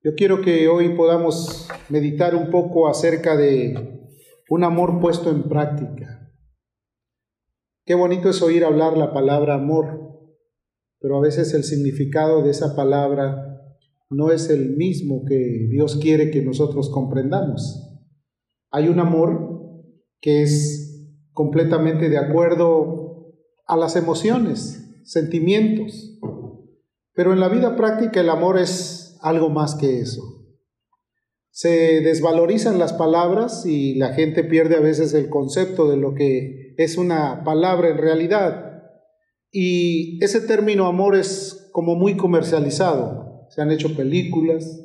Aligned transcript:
Yo 0.00 0.14
quiero 0.14 0.42
que 0.42 0.68
hoy 0.68 0.90
podamos 0.90 1.68
meditar 1.88 2.36
un 2.36 2.50
poco 2.50 2.86
acerca 2.86 3.36
de 3.36 3.98
un 4.48 4.62
amor 4.62 5.00
puesto 5.00 5.28
en 5.28 5.48
práctica. 5.48 6.32
Qué 7.84 7.96
bonito 7.96 8.30
es 8.30 8.40
oír 8.40 8.64
hablar 8.64 8.96
la 8.96 9.12
palabra 9.12 9.54
amor, 9.54 10.28
pero 11.00 11.16
a 11.16 11.20
veces 11.20 11.52
el 11.52 11.64
significado 11.64 12.42
de 12.42 12.50
esa 12.50 12.76
palabra 12.76 13.60
no 14.08 14.30
es 14.30 14.50
el 14.50 14.76
mismo 14.76 15.24
que 15.26 15.66
Dios 15.68 15.96
quiere 15.96 16.30
que 16.30 16.42
nosotros 16.42 16.90
comprendamos. 16.90 17.98
Hay 18.70 18.86
un 18.88 19.00
amor 19.00 19.82
que 20.20 20.42
es 20.42 21.12
completamente 21.32 22.08
de 22.08 22.18
acuerdo 22.18 23.34
a 23.66 23.76
las 23.76 23.96
emociones, 23.96 25.02
sentimientos, 25.02 26.20
pero 27.14 27.32
en 27.32 27.40
la 27.40 27.48
vida 27.48 27.74
práctica 27.74 28.20
el 28.20 28.30
amor 28.30 28.58
es 28.58 28.97
algo 29.22 29.50
más 29.50 29.74
que 29.74 30.00
eso. 30.00 30.22
Se 31.50 32.00
desvalorizan 32.02 32.78
las 32.78 32.92
palabras 32.92 33.66
y 33.66 33.94
la 33.96 34.14
gente 34.14 34.44
pierde 34.44 34.76
a 34.76 34.80
veces 34.80 35.12
el 35.14 35.28
concepto 35.28 35.90
de 35.90 35.96
lo 35.96 36.14
que 36.14 36.74
es 36.76 36.96
una 36.96 37.42
palabra 37.42 37.88
en 37.88 37.98
realidad. 37.98 38.82
Y 39.50 40.22
ese 40.22 40.40
término 40.40 40.86
amor 40.86 41.16
es 41.16 41.68
como 41.72 41.96
muy 41.96 42.16
comercializado. 42.16 43.46
Se 43.50 43.62
han 43.62 43.72
hecho 43.72 43.96
películas, 43.96 44.84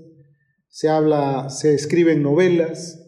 se 0.70 0.90
habla, 0.90 1.50
se 1.50 1.76
escriben 1.76 2.23
novelas, 2.23 3.04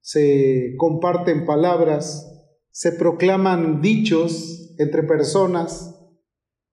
se 0.00 0.74
comparten 0.78 1.44
palabras, 1.44 2.28
se 2.70 2.92
proclaman 2.92 3.82
dichos 3.82 4.74
entre 4.78 5.02
personas, 5.02 5.94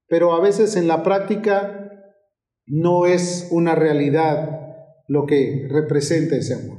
pero 0.07 0.33
a 0.33 0.39
veces 0.39 0.75
en 0.77 0.87
la 0.87 1.03
práctica 1.03 1.78
no 2.69 3.07
es 3.07 3.47
una 3.51 3.73
realidad 3.73 4.59
lo 5.07 5.25
que 5.25 5.67
representa 5.69 6.35
ese 6.35 6.53
amor. 6.53 6.77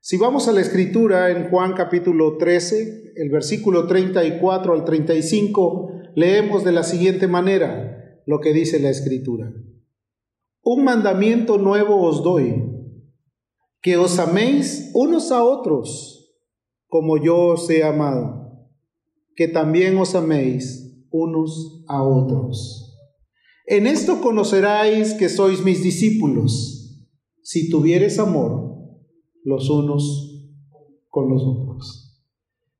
Si 0.00 0.16
vamos 0.16 0.48
a 0.48 0.52
la 0.52 0.60
escritura 0.60 1.30
en 1.30 1.50
Juan 1.50 1.74
capítulo 1.74 2.38
13, 2.38 3.12
el 3.16 3.28
versículo 3.28 3.86
34 3.86 4.72
al 4.72 4.84
35, 4.84 5.92
leemos 6.14 6.64
de 6.64 6.72
la 6.72 6.84
siguiente 6.84 7.26
manera 7.26 8.22
lo 8.24 8.40
que 8.40 8.52
dice 8.52 8.78
la 8.78 8.88
escritura. 8.88 9.52
Un 10.62 10.84
mandamiento 10.84 11.58
nuevo 11.58 12.02
os 12.02 12.22
doy, 12.22 12.64
que 13.82 13.96
os 13.96 14.18
améis 14.18 14.90
unos 14.94 15.32
a 15.32 15.42
otros, 15.42 16.36
como 16.86 17.16
yo 17.16 17.48
os 17.48 17.68
he 17.68 17.82
amado, 17.82 18.68
que 19.34 19.48
también 19.48 19.98
os 19.98 20.14
améis 20.14 21.04
unos 21.10 21.84
a 21.88 22.02
otros. 22.02 22.89
En 23.70 23.86
esto 23.86 24.20
conoceráis 24.20 25.14
que 25.14 25.28
sois 25.28 25.62
mis 25.62 25.80
discípulos, 25.80 27.06
si 27.40 27.70
tuvieres 27.70 28.18
amor 28.18 28.74
los 29.44 29.70
unos 29.70 30.50
con 31.08 31.30
los 31.30 31.44
otros. 31.44 32.20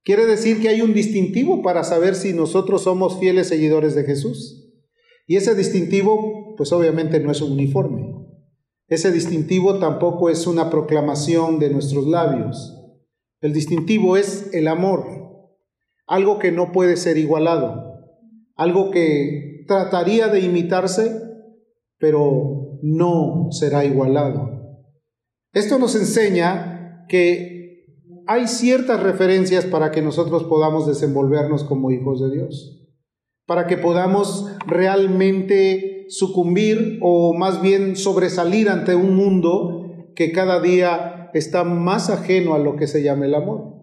Quiere 0.03 0.27
decir 0.27 0.61
que 0.61 0.69
hay 0.69 0.83
un 0.83 0.93
distintivo 0.93 1.63
para 1.63 1.85
saber 1.85 2.17
si 2.17 2.33
nosotros 2.33 2.83
somos 2.83 3.21
fieles 3.21 3.47
seguidores 3.47 3.95
de 3.95 4.03
Jesús. 4.03 4.69
Y 5.29 5.37
ese 5.37 5.55
distintivo, 5.55 6.57
pues 6.57 6.73
obviamente 6.73 7.21
no 7.21 7.31
es 7.31 7.41
un 7.41 7.53
uniforme. 7.53 8.13
Ese 8.89 9.13
distintivo 9.13 9.79
tampoco 9.79 10.29
es 10.29 10.49
una 10.49 10.71
proclamación 10.71 11.61
de 11.61 11.71
nuestros 11.71 12.05
labios. 12.09 12.77
El 13.41 13.53
distintivo 13.53 14.17
es 14.17 14.53
el 14.53 14.67
amor, 14.67 15.07
algo 16.09 16.41
que 16.41 16.51
no 16.51 16.73
puede 16.73 16.97
ser 16.97 17.17
igualado, 17.17 17.95
algo 18.57 18.91
que 18.91 19.50
trataría 19.71 20.27
de 20.27 20.41
imitarse, 20.41 21.23
pero 21.97 22.81
no 22.83 23.47
será 23.53 23.85
igualado. 23.85 24.51
Esto 25.53 25.79
nos 25.79 25.95
enseña 25.95 27.07
que 27.09 27.87
hay 28.27 28.49
ciertas 28.49 29.01
referencias 29.01 29.67
para 29.67 29.93
que 29.93 30.03
nosotros 30.03 30.43
podamos 30.43 30.89
desenvolvernos 30.89 31.63
como 31.63 31.93
hijos 31.93 32.21
de 32.21 32.33
Dios, 32.33 32.85
para 33.47 33.69
que 33.69 33.77
podamos 33.77 34.53
realmente 34.67 36.07
sucumbir 36.09 36.99
o 37.01 37.33
más 37.33 37.63
bien 37.63 37.95
sobresalir 37.95 38.71
ante 38.71 38.97
un 38.97 39.15
mundo 39.15 39.87
que 40.17 40.33
cada 40.33 40.61
día 40.61 41.31
está 41.33 41.63
más 41.63 42.11
ajeno 42.11 42.55
a 42.55 42.59
lo 42.59 42.75
que 42.75 42.89
se 42.89 43.05
llama 43.05 43.27
el 43.27 43.37
amor. 43.37 43.77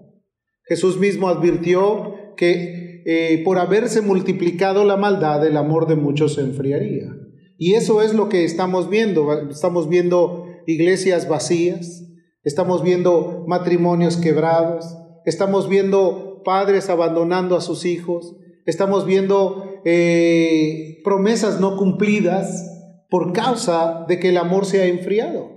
Jesús 0.66 1.00
mismo 1.00 1.30
advirtió 1.30 2.36
que 2.36 2.87
eh, 3.10 3.42
por 3.46 3.58
haberse 3.58 4.02
multiplicado 4.02 4.84
la 4.84 4.98
maldad, 4.98 5.48
el 5.48 5.56
amor 5.56 5.88
de 5.88 5.96
muchos 5.96 6.34
se 6.34 6.42
enfriaría. 6.42 7.16
Y 7.58 7.76
eso 7.76 8.02
es 8.02 8.14
lo 8.14 8.28
que 8.28 8.44
estamos 8.44 8.90
viendo. 8.90 9.32
Estamos 9.50 9.88
viendo 9.88 10.46
iglesias 10.66 11.30
vacías, 11.30 12.04
estamos 12.44 12.84
viendo 12.84 13.46
matrimonios 13.48 14.18
quebrados, 14.18 14.94
estamos 15.26 15.70
viendo 15.70 16.42
padres 16.44 16.90
abandonando 16.90 17.56
a 17.56 17.62
sus 17.62 17.86
hijos, 17.86 18.36
estamos 18.66 19.06
viendo 19.06 19.80
eh, 19.86 21.00
promesas 21.06 21.62
no 21.62 21.78
cumplidas 21.78 22.70
por 23.10 23.32
causa 23.32 24.04
de 24.10 24.20
que 24.20 24.30
el 24.30 24.38
amor 24.38 24.66
se 24.66 24.82
ha 24.82 24.86
enfriado. 24.86 25.50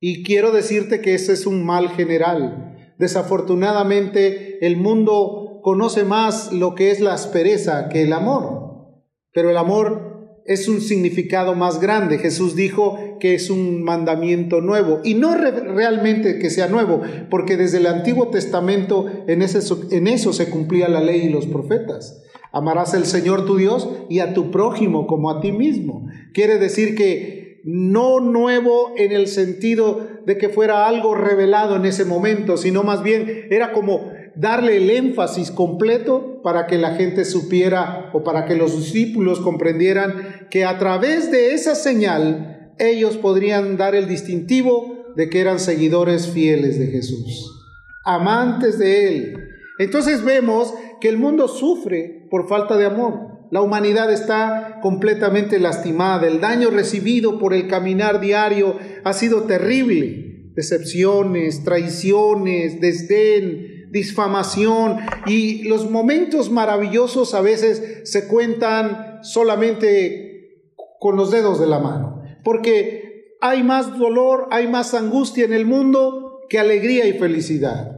Y 0.00 0.24
quiero 0.24 0.50
decirte 0.50 1.00
que 1.00 1.14
ese 1.14 1.34
es 1.34 1.46
un 1.46 1.64
mal 1.64 1.90
general. 1.90 2.94
Desafortunadamente, 2.98 4.66
el 4.66 4.76
mundo 4.76 5.39
conoce 5.62 6.04
más 6.04 6.52
lo 6.52 6.74
que 6.74 6.90
es 6.90 7.00
la 7.00 7.14
aspereza 7.14 7.88
que 7.88 8.02
el 8.02 8.12
amor, 8.12 8.88
pero 9.32 9.50
el 9.50 9.56
amor 9.56 10.10
es 10.46 10.68
un 10.68 10.80
significado 10.80 11.54
más 11.54 11.80
grande. 11.80 12.18
Jesús 12.18 12.56
dijo 12.56 12.98
que 13.20 13.34
es 13.34 13.50
un 13.50 13.82
mandamiento 13.82 14.60
nuevo 14.60 15.00
y 15.04 15.14
no 15.14 15.34
realmente 15.34 16.38
que 16.38 16.50
sea 16.50 16.66
nuevo, 16.66 17.02
porque 17.30 17.56
desde 17.56 17.78
el 17.78 17.86
Antiguo 17.86 18.28
Testamento 18.28 19.06
en, 19.28 19.42
en 19.42 20.08
eso 20.08 20.32
se 20.32 20.50
cumplía 20.50 20.88
la 20.88 21.00
ley 21.00 21.22
y 21.22 21.28
los 21.28 21.46
profetas. 21.46 22.22
Amarás 22.52 22.94
al 22.94 23.06
Señor 23.06 23.46
tu 23.46 23.56
Dios 23.56 23.88
y 24.08 24.18
a 24.18 24.34
tu 24.34 24.50
prójimo 24.50 25.06
como 25.06 25.30
a 25.30 25.40
ti 25.40 25.52
mismo. 25.52 26.08
Quiere 26.34 26.58
decir 26.58 26.96
que 26.96 27.60
no 27.62 28.20
nuevo 28.20 28.94
en 28.96 29.12
el 29.12 29.28
sentido 29.28 30.08
de 30.26 30.36
que 30.38 30.48
fuera 30.48 30.88
algo 30.88 31.14
revelado 31.14 31.76
en 31.76 31.84
ese 31.84 32.04
momento, 32.04 32.56
sino 32.56 32.82
más 32.82 33.02
bien 33.02 33.46
era 33.50 33.72
como 33.72 34.10
darle 34.36 34.76
el 34.76 34.90
énfasis 34.90 35.50
completo 35.50 36.40
para 36.42 36.66
que 36.66 36.78
la 36.78 36.94
gente 36.94 37.24
supiera 37.24 38.10
o 38.12 38.22
para 38.22 38.46
que 38.46 38.56
los 38.56 38.76
discípulos 38.76 39.40
comprendieran 39.40 40.46
que 40.50 40.64
a 40.64 40.78
través 40.78 41.30
de 41.30 41.54
esa 41.54 41.74
señal 41.74 42.74
ellos 42.78 43.16
podrían 43.16 43.76
dar 43.76 43.94
el 43.94 44.08
distintivo 44.08 45.12
de 45.16 45.28
que 45.28 45.40
eran 45.40 45.58
seguidores 45.58 46.28
fieles 46.28 46.78
de 46.78 46.86
Jesús, 46.86 47.66
amantes 48.04 48.78
de 48.78 49.08
Él. 49.08 49.36
Entonces 49.78 50.24
vemos 50.24 50.74
que 51.00 51.08
el 51.08 51.18
mundo 51.18 51.48
sufre 51.48 52.26
por 52.30 52.48
falta 52.48 52.76
de 52.76 52.86
amor. 52.86 53.30
La 53.50 53.62
humanidad 53.62 54.12
está 54.12 54.78
completamente 54.80 55.58
lastimada. 55.58 56.26
El 56.28 56.40
daño 56.40 56.70
recibido 56.70 57.38
por 57.38 57.52
el 57.52 57.66
caminar 57.66 58.20
diario 58.20 58.76
ha 59.02 59.12
sido 59.12 59.42
terrible. 59.42 60.52
Decepciones, 60.54 61.64
traiciones, 61.64 62.80
desdén, 62.80 63.69
disfamación 63.90 64.98
y 65.26 65.64
los 65.64 65.90
momentos 65.90 66.50
maravillosos 66.50 67.34
a 67.34 67.40
veces 67.40 68.08
se 68.10 68.28
cuentan 68.28 69.18
solamente 69.22 70.70
con 70.98 71.16
los 71.16 71.30
dedos 71.30 71.58
de 71.60 71.66
la 71.66 71.78
mano, 71.78 72.22
porque 72.44 73.36
hay 73.40 73.62
más 73.62 73.98
dolor, 73.98 74.48
hay 74.50 74.68
más 74.68 74.94
angustia 74.94 75.44
en 75.44 75.52
el 75.52 75.66
mundo 75.66 76.40
que 76.48 76.58
alegría 76.58 77.06
y 77.06 77.18
felicidad. 77.18 77.96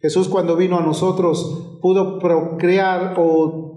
Jesús 0.00 0.28
cuando 0.28 0.56
vino 0.56 0.78
a 0.78 0.82
nosotros 0.82 1.78
pudo 1.82 2.18
procrear 2.18 3.14
o 3.18 3.76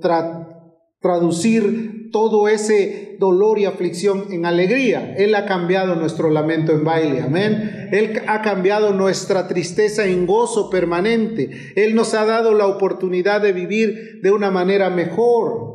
traducir 1.02 2.01
todo 2.12 2.48
ese 2.48 3.16
dolor 3.20 3.60
y 3.60 3.66
aflicción 3.66 4.28
en 4.32 4.46
alegría. 4.46 5.16
Él 5.18 5.36
ha 5.36 5.46
cambiado 5.46 5.96
nuestro 5.96 6.30
lamento 6.30 6.72
en 6.72 6.84
baile, 6.84 7.22
amén. 7.22 7.90
Él 7.92 8.22
ha 8.28 8.42
cambiado 8.42 8.94
nuestra 8.94 9.48
tristeza 9.48 10.06
en 10.06 10.26
gozo 10.26 10.70
permanente. 10.70 11.74
Él 11.76 11.96
nos 11.96 12.14
ha 12.14 12.26
dado 12.26 12.54
la 12.54 12.68
oportunidad 12.68 13.42
de 13.42 13.54
vivir 13.54 14.22
de 14.22 14.32
una 14.32 14.52
manera 14.52 14.90
mejor. 14.90 15.72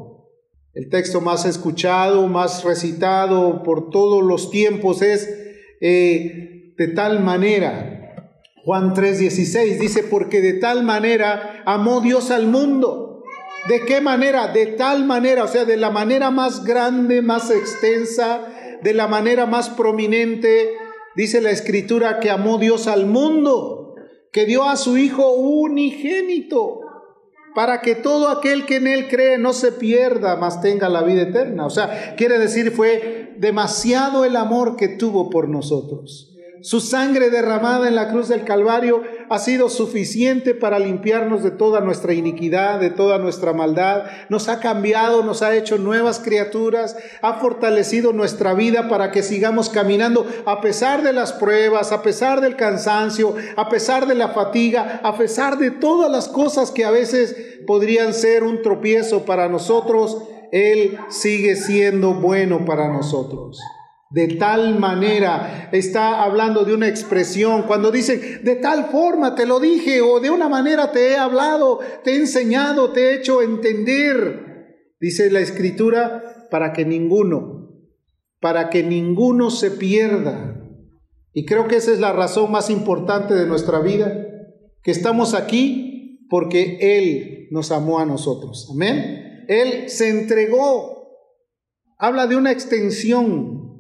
El 0.74 0.90
texto 0.90 1.20
más 1.20 1.46
escuchado, 1.46 2.26
más 2.26 2.62
recitado 2.64 3.62
por 3.62 3.90
todos 3.90 4.22
los 4.22 4.50
tiempos 4.50 5.02
es 5.02 5.28
eh, 5.80 6.74
de 6.76 6.88
tal 6.88 7.22
manera. 7.22 7.92
Juan 8.64 8.94
3:16 8.94 9.78
dice, 9.78 10.02
porque 10.02 10.40
de 10.40 10.54
tal 10.54 10.82
manera 10.82 11.62
amó 11.64 12.00
Dios 12.00 12.30
al 12.30 12.46
mundo 12.48 13.15
¿De 13.68 13.84
qué 13.84 14.00
manera? 14.00 14.48
De 14.48 14.66
tal 14.66 15.04
manera, 15.04 15.44
o 15.44 15.48
sea, 15.48 15.64
de 15.64 15.76
la 15.76 15.90
manera 15.90 16.30
más 16.30 16.64
grande, 16.64 17.20
más 17.20 17.50
extensa, 17.50 18.46
de 18.82 18.94
la 18.94 19.08
manera 19.08 19.46
más 19.46 19.70
prominente, 19.70 20.76
dice 21.16 21.40
la 21.40 21.50
escritura 21.50 22.20
que 22.20 22.30
amó 22.30 22.58
Dios 22.58 22.86
al 22.86 23.06
mundo, 23.06 23.96
que 24.30 24.44
dio 24.44 24.64
a 24.64 24.76
su 24.76 24.98
Hijo 24.98 25.32
unigénito, 25.32 26.80
para 27.54 27.80
que 27.80 27.94
todo 27.94 28.28
aquel 28.28 28.66
que 28.66 28.76
en 28.76 28.86
Él 28.86 29.08
cree 29.08 29.38
no 29.38 29.52
se 29.52 29.72
pierda, 29.72 30.36
mas 30.36 30.60
tenga 30.60 30.88
la 30.88 31.02
vida 31.02 31.22
eterna. 31.22 31.66
O 31.66 31.70
sea, 31.70 32.14
quiere 32.16 32.38
decir, 32.38 32.70
fue 32.70 33.34
demasiado 33.38 34.24
el 34.24 34.36
amor 34.36 34.76
que 34.76 34.88
tuvo 34.88 35.30
por 35.30 35.48
nosotros. 35.48 36.35
Su 36.62 36.80
sangre 36.80 37.30
derramada 37.30 37.86
en 37.86 37.94
la 37.94 38.08
cruz 38.08 38.28
del 38.28 38.44
Calvario 38.44 39.02
ha 39.28 39.38
sido 39.38 39.68
suficiente 39.68 40.54
para 40.54 40.78
limpiarnos 40.78 41.42
de 41.42 41.50
toda 41.50 41.80
nuestra 41.80 42.14
iniquidad, 42.14 42.80
de 42.80 42.90
toda 42.90 43.18
nuestra 43.18 43.52
maldad. 43.52 44.04
Nos 44.30 44.48
ha 44.48 44.60
cambiado, 44.60 45.22
nos 45.22 45.42
ha 45.42 45.54
hecho 45.54 45.78
nuevas 45.78 46.18
criaturas, 46.18 46.96
ha 47.22 47.34
fortalecido 47.34 48.12
nuestra 48.12 48.54
vida 48.54 48.88
para 48.88 49.10
que 49.10 49.22
sigamos 49.22 49.68
caminando 49.68 50.26
a 50.46 50.60
pesar 50.60 51.02
de 51.02 51.12
las 51.12 51.32
pruebas, 51.32 51.92
a 51.92 52.02
pesar 52.02 52.40
del 52.40 52.56
cansancio, 52.56 53.34
a 53.56 53.68
pesar 53.68 54.06
de 54.06 54.14
la 54.14 54.28
fatiga, 54.28 55.00
a 55.02 55.16
pesar 55.16 55.58
de 55.58 55.70
todas 55.70 56.10
las 56.10 56.28
cosas 56.28 56.70
que 56.70 56.84
a 56.84 56.90
veces 56.90 57.36
podrían 57.66 58.14
ser 58.14 58.44
un 58.44 58.62
tropiezo 58.62 59.24
para 59.24 59.48
nosotros. 59.48 60.22
Él 60.52 60.98
sigue 61.10 61.56
siendo 61.56 62.14
bueno 62.14 62.64
para 62.64 62.88
nosotros. 62.88 63.60
De 64.10 64.28
tal 64.36 64.78
manera, 64.78 65.68
está 65.72 66.22
hablando 66.22 66.64
de 66.64 66.74
una 66.74 66.88
expresión. 66.88 67.64
Cuando 67.64 67.90
dice, 67.90 68.38
de 68.38 68.56
tal 68.56 68.86
forma 68.86 69.34
te 69.34 69.46
lo 69.46 69.58
dije, 69.58 70.00
o 70.00 70.20
de 70.20 70.30
una 70.30 70.48
manera 70.48 70.92
te 70.92 71.10
he 71.10 71.16
hablado, 71.16 71.80
te 72.04 72.12
he 72.12 72.16
enseñado, 72.16 72.92
te 72.92 73.00
he 73.00 73.14
hecho 73.16 73.42
entender. 73.42 74.46
Dice 75.00 75.30
la 75.30 75.40
escritura, 75.40 76.48
para 76.50 76.72
que 76.72 76.84
ninguno, 76.84 77.70
para 78.40 78.70
que 78.70 78.82
ninguno 78.82 79.50
se 79.50 79.72
pierda. 79.72 80.62
Y 81.32 81.44
creo 81.44 81.66
que 81.66 81.76
esa 81.76 81.92
es 81.92 82.00
la 82.00 82.12
razón 82.12 82.50
más 82.50 82.70
importante 82.70 83.34
de 83.34 83.46
nuestra 83.46 83.80
vida, 83.80 84.16
que 84.82 84.90
estamos 84.90 85.34
aquí 85.34 86.26
porque 86.30 86.78
Él 86.80 87.48
nos 87.50 87.72
amó 87.72 87.98
a 87.98 88.06
nosotros. 88.06 88.68
Amén. 88.72 89.44
Él 89.48 89.88
se 89.90 90.08
entregó. 90.08 90.96
Habla 91.98 92.26
de 92.26 92.36
una 92.36 92.52
extensión 92.52 93.75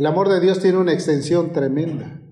el 0.00 0.06
amor 0.06 0.30
de 0.30 0.40
Dios 0.40 0.60
tiene 0.60 0.78
una 0.78 0.94
extensión 0.94 1.52
tremenda. 1.52 2.22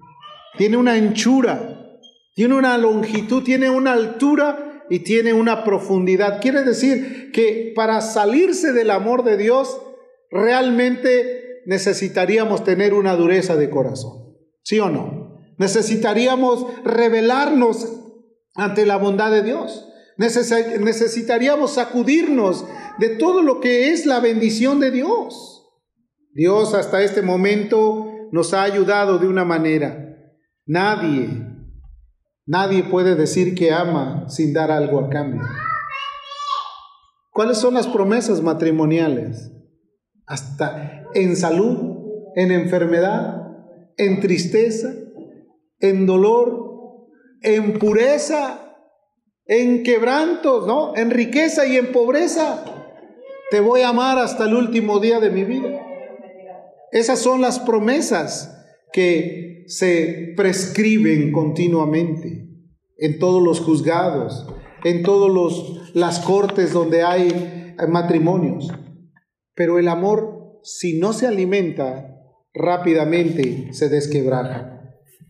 Tiene 0.57 0.79
una 0.79 0.95
anchura, 0.95 2.01
tiene 2.35 2.55
una 2.55 2.79
longitud, 2.79 3.43
tiene 3.43 3.69
una 3.69 3.93
altura 3.93 4.87
y 4.89 5.01
tiene 5.01 5.35
una 5.35 5.65
profundidad. 5.65 6.41
Quiere 6.41 6.63
decir 6.63 7.31
que 7.31 7.75
para 7.77 8.01
salirse 8.01 8.73
del 8.73 8.91
amor 8.91 9.23
de 9.23 9.37
Dios, 9.37 9.83
realmente 10.31 11.61
necesitaríamos 11.67 12.65
tener 12.65 12.95
una 12.95 13.15
dureza 13.17 13.55
de 13.55 13.69
corazón. 13.69 14.35
¿Sí 14.63 14.81
o 14.81 14.89
no? 14.89 15.37
Necesitaríamos 15.59 16.65
revelarnos 16.85 17.87
ante 18.55 18.87
la 18.87 18.97
bondad 18.97 19.31
de 19.31 19.43
Dios. 19.43 19.87
necesitaríamos 20.17 21.75
sacudirnos 21.75 22.65
de 22.99 23.11
todo 23.11 23.43
lo 23.43 23.61
que 23.61 23.91
es 23.91 24.07
la 24.07 24.21
bendición 24.21 24.81
de 24.81 24.91
Dios. 24.91 25.58
Dios 26.39 26.73
hasta 26.73 27.03
este 27.03 27.21
momento 27.21 28.07
nos 28.31 28.55
ha 28.55 28.63
ayudado 28.63 29.19
de 29.19 29.27
una 29.27 29.45
manera. 29.45 30.15
Nadie, 30.67 31.29
nadie 32.47 32.85
puede 32.85 33.17
decir 33.17 33.57
que 33.57 33.73
ama 33.73 34.29
sin 34.29 34.53
dar 34.53 34.71
algo 34.71 35.01
a 35.01 35.09
cambio. 35.09 35.43
¿Cuáles 37.33 37.59
son 37.59 37.75
las 37.75 37.89
promesas 37.89 38.41
matrimoniales? 38.41 39.51
Hasta 40.27 41.07
en 41.13 41.35
salud, 41.35 42.05
en 42.37 42.53
enfermedad, 42.53 43.43
en 43.97 44.21
tristeza, 44.21 44.93
en 45.81 46.07
dolor, 46.07 47.09
en 47.43 47.81
pureza, 47.81 48.77
en 49.45 49.83
quebrantos, 49.83 50.69
¿no? 50.69 50.95
En 50.95 51.11
riqueza 51.11 51.67
y 51.67 51.79
en 51.79 51.91
pobreza. 51.91 52.65
Te 53.51 53.59
voy 53.59 53.81
a 53.81 53.89
amar 53.89 54.21
hasta 54.21 54.45
el 54.45 54.55
último 54.55 55.01
día 55.01 55.19
de 55.19 55.31
mi 55.31 55.43
vida. 55.43 55.88
Esas 56.93 57.19
son 57.19 57.41
las 57.41 57.59
promesas 57.61 58.55
que 58.93 59.65
se 59.67 60.33
prescriben 60.37 61.33
continuamente 61.33 62.49
en 62.97 63.19
todos 63.19 63.43
los 63.43 63.61
juzgados, 63.61 64.47
en 64.85 65.03
todas 65.03 65.33
las 65.95 66.21
cortes 66.21 66.73
donde 66.73 67.03
hay 67.03 67.75
matrimonios. 67.89 68.73
Pero 69.55 69.79
el 69.79 69.89
amor, 69.89 70.61
si 70.63 70.99
no 70.99 71.13
se 71.13 71.27
alimenta, 71.27 72.17
rápidamente 72.55 73.69
se 73.73 73.89
desquebraja. 73.89 74.79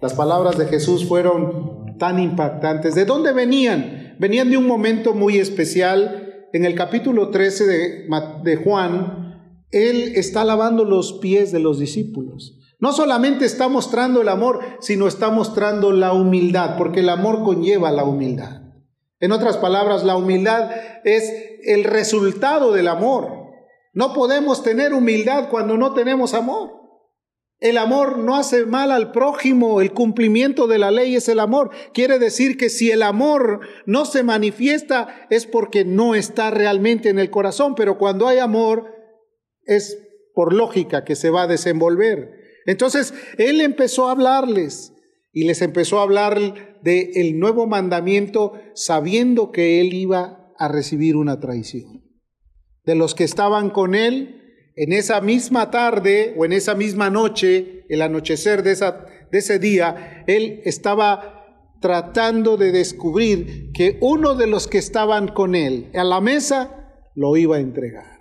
Las 0.01 0.15
palabras 0.15 0.57
de 0.57 0.67
Jesús 0.67 1.07
fueron 1.07 1.97
tan 1.99 2.21
impactantes. 2.21 2.95
¿De 2.95 3.05
dónde 3.05 3.33
venían? 3.33 4.17
Venían 4.19 4.51
de 4.51 4.57
un 4.57 4.67
momento 4.67 5.15
muy 5.15 5.39
especial. 5.39 6.47
En 6.53 6.65
el 6.65 6.75
capítulo 6.75 7.31
13 7.31 7.67
de, 7.67 8.09
de 8.45 8.57
Juan, 8.57 9.28
él 9.71 10.13
está 10.17 10.45
lavando 10.45 10.85
los 10.85 11.15
pies 11.15 11.53
de 11.53 11.61
los 11.61 11.79
discípulos. 11.79 12.59
No 12.81 12.93
solamente 12.93 13.45
está 13.45 13.69
mostrando 13.69 14.23
el 14.23 14.29
amor, 14.29 14.61
sino 14.81 15.09
está 15.09 15.31
mostrando 15.31 15.91
la 15.93 16.13
humildad, 16.13 16.77
porque 16.79 17.01
el 17.01 17.09
amor 17.09 17.43
conlleva 17.43 17.91
la 17.91 18.05
humildad. 18.05 18.63
En 19.21 19.33
otras 19.33 19.57
palabras, 19.57 20.05
la 20.05 20.17
humildad 20.17 20.71
es 21.05 21.33
el 21.65 21.85
resultado 21.85 22.73
del 22.73 22.87
amor. 22.87 23.33
No 23.93 24.13
podemos 24.13 24.63
tener 24.63 24.95
humildad 24.95 25.49
cuando 25.51 25.77
no 25.77 25.93
tenemos 25.93 26.35
amor. 26.35 26.79
El 27.61 27.77
amor 27.77 28.19
no 28.19 28.37
hace 28.37 28.67
mal 28.67 28.93
al 28.93 29.11
prójimo, 29.11 29.81
el 29.81 29.93
cumplimiento 29.93 30.69
de 30.69 30.79
la 30.79 30.93
ley 30.93 31.17
es 31.17 31.29
el 31.29 31.41
amor. 31.41 31.71
Quiere 31.93 32.21
decir 32.21 32.57
que 32.57 32.71
si 32.71 32.93
el 32.93 33.03
amor 33.03 33.61
no 33.85 34.05
se 34.05 34.23
manifiesta 34.23 35.27
es 35.29 35.45
porque 35.45 35.85
no 35.85 36.15
está 36.15 36.53
realmente 36.53 37.09
en 37.09 37.19
el 37.19 37.31
corazón, 37.31 37.75
pero 37.75 37.99
cuando 37.99 38.29
hay 38.29 38.39
amor, 38.39 38.98
es 39.69 39.99
por 40.35 40.53
lógica 40.53 41.05
que 41.05 41.15
se 41.15 41.31
va 41.31 41.43
a 41.43 41.47
desenvolver. 41.47 42.33
Entonces, 42.67 43.15
él 43.39 43.61
empezó 43.61 44.09
a 44.09 44.13
hablarles 44.13 44.93
y 45.33 45.45
les 45.45 45.63
empezó 45.63 46.01
a 46.01 46.03
hablar 46.03 46.39
del 46.83 47.11
el 47.15 47.39
nuevo 47.39 47.67
mandamiento 47.67 48.55
sabiendo 48.75 49.53
que 49.53 49.81
él 49.81 49.95
iba 49.95 50.53
a 50.59 50.69
recibir 50.69 51.17
una 51.17 51.39
traición. 51.39 52.05
De 52.85 52.95
los 52.95 53.15
que 53.15 53.25
estaban 53.25 53.71
con 53.71 53.95
él 53.95 54.43
en 54.77 54.93
esa 54.93 55.21
misma 55.21 55.71
tarde 55.71 56.35
o 56.37 56.45
en 56.45 56.53
esa 56.53 56.75
misma 56.75 57.11
noche, 57.11 57.85
el 57.89 58.03
anochecer 58.03 58.63
de, 58.63 58.75
de 58.75 59.39
ese 59.39 59.59
día, 59.59 60.25
él 60.27 60.61
estaba 60.65 61.39
tratando 61.81 62.57
de 62.57 62.73
descubrir 62.73 63.71
que 63.73 63.99
uno 64.01 64.35
de 64.35 64.47
los 64.47 64.67
que 64.67 64.79
estaban 64.79 65.29
con 65.29 65.55
él 65.55 65.91
a 65.95 66.05
la 66.05 66.21
mesa 66.21 67.11
lo 67.15 67.37
iba 67.37 67.57
a 67.57 67.61
entregar. 67.61 68.18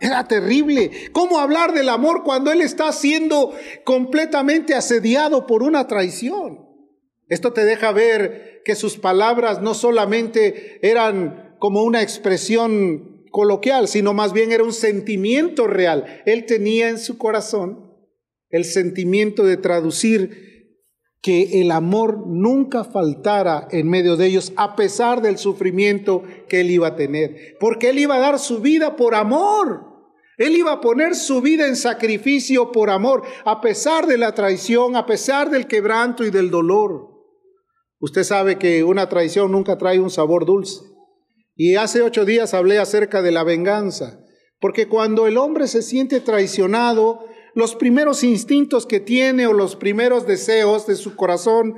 Era 0.00 0.26
terrible. 0.26 0.90
¿Cómo 1.12 1.38
hablar 1.38 1.74
del 1.74 1.90
amor 1.90 2.22
cuando 2.24 2.50
él 2.50 2.62
está 2.62 2.90
siendo 2.90 3.52
completamente 3.84 4.74
asediado 4.74 5.46
por 5.46 5.62
una 5.62 5.86
traición? 5.86 6.66
Esto 7.28 7.52
te 7.52 7.66
deja 7.66 7.92
ver 7.92 8.62
que 8.64 8.74
sus 8.74 8.96
palabras 8.96 9.60
no 9.60 9.74
solamente 9.74 10.78
eran 10.82 11.54
como 11.58 11.82
una 11.82 12.00
expresión 12.00 13.26
coloquial, 13.30 13.88
sino 13.88 14.14
más 14.14 14.32
bien 14.32 14.52
era 14.52 14.64
un 14.64 14.72
sentimiento 14.72 15.66
real. 15.66 16.22
Él 16.24 16.46
tenía 16.46 16.88
en 16.88 16.98
su 16.98 17.18
corazón 17.18 17.92
el 18.48 18.64
sentimiento 18.64 19.44
de 19.44 19.58
traducir 19.58 20.50
que 21.20 21.60
el 21.60 21.70
amor 21.70 22.26
nunca 22.26 22.84
faltara 22.84 23.68
en 23.70 23.88
medio 23.88 24.16
de 24.16 24.26
ellos, 24.26 24.54
a 24.56 24.74
pesar 24.74 25.20
del 25.20 25.36
sufrimiento 25.36 26.22
que 26.48 26.62
él 26.62 26.70
iba 26.70 26.88
a 26.88 26.96
tener, 26.96 27.58
porque 27.60 27.90
él 27.90 27.98
iba 27.98 28.16
a 28.16 28.20
dar 28.20 28.38
su 28.38 28.60
vida 28.60 28.96
por 28.96 29.14
amor. 29.14 29.89
Él 30.40 30.56
iba 30.56 30.72
a 30.72 30.80
poner 30.80 31.14
su 31.16 31.42
vida 31.42 31.66
en 31.66 31.76
sacrificio 31.76 32.72
por 32.72 32.88
amor, 32.88 33.24
a 33.44 33.60
pesar 33.60 34.06
de 34.06 34.16
la 34.16 34.34
traición, 34.34 34.96
a 34.96 35.04
pesar 35.04 35.50
del 35.50 35.66
quebranto 35.66 36.24
y 36.24 36.30
del 36.30 36.50
dolor. 36.50 37.10
Usted 37.98 38.24
sabe 38.24 38.56
que 38.56 38.82
una 38.82 39.06
traición 39.10 39.52
nunca 39.52 39.76
trae 39.76 40.00
un 40.00 40.08
sabor 40.08 40.46
dulce. 40.46 40.80
Y 41.54 41.74
hace 41.74 42.00
ocho 42.00 42.24
días 42.24 42.54
hablé 42.54 42.78
acerca 42.78 43.20
de 43.20 43.32
la 43.32 43.44
venganza, 43.44 44.24
porque 44.60 44.88
cuando 44.88 45.26
el 45.26 45.36
hombre 45.36 45.66
se 45.66 45.82
siente 45.82 46.20
traicionado, 46.20 47.22
los 47.54 47.74
primeros 47.74 48.24
instintos 48.24 48.86
que 48.86 48.98
tiene 48.98 49.46
o 49.46 49.52
los 49.52 49.76
primeros 49.76 50.26
deseos 50.26 50.86
de 50.86 50.96
su 50.96 51.16
corazón 51.16 51.74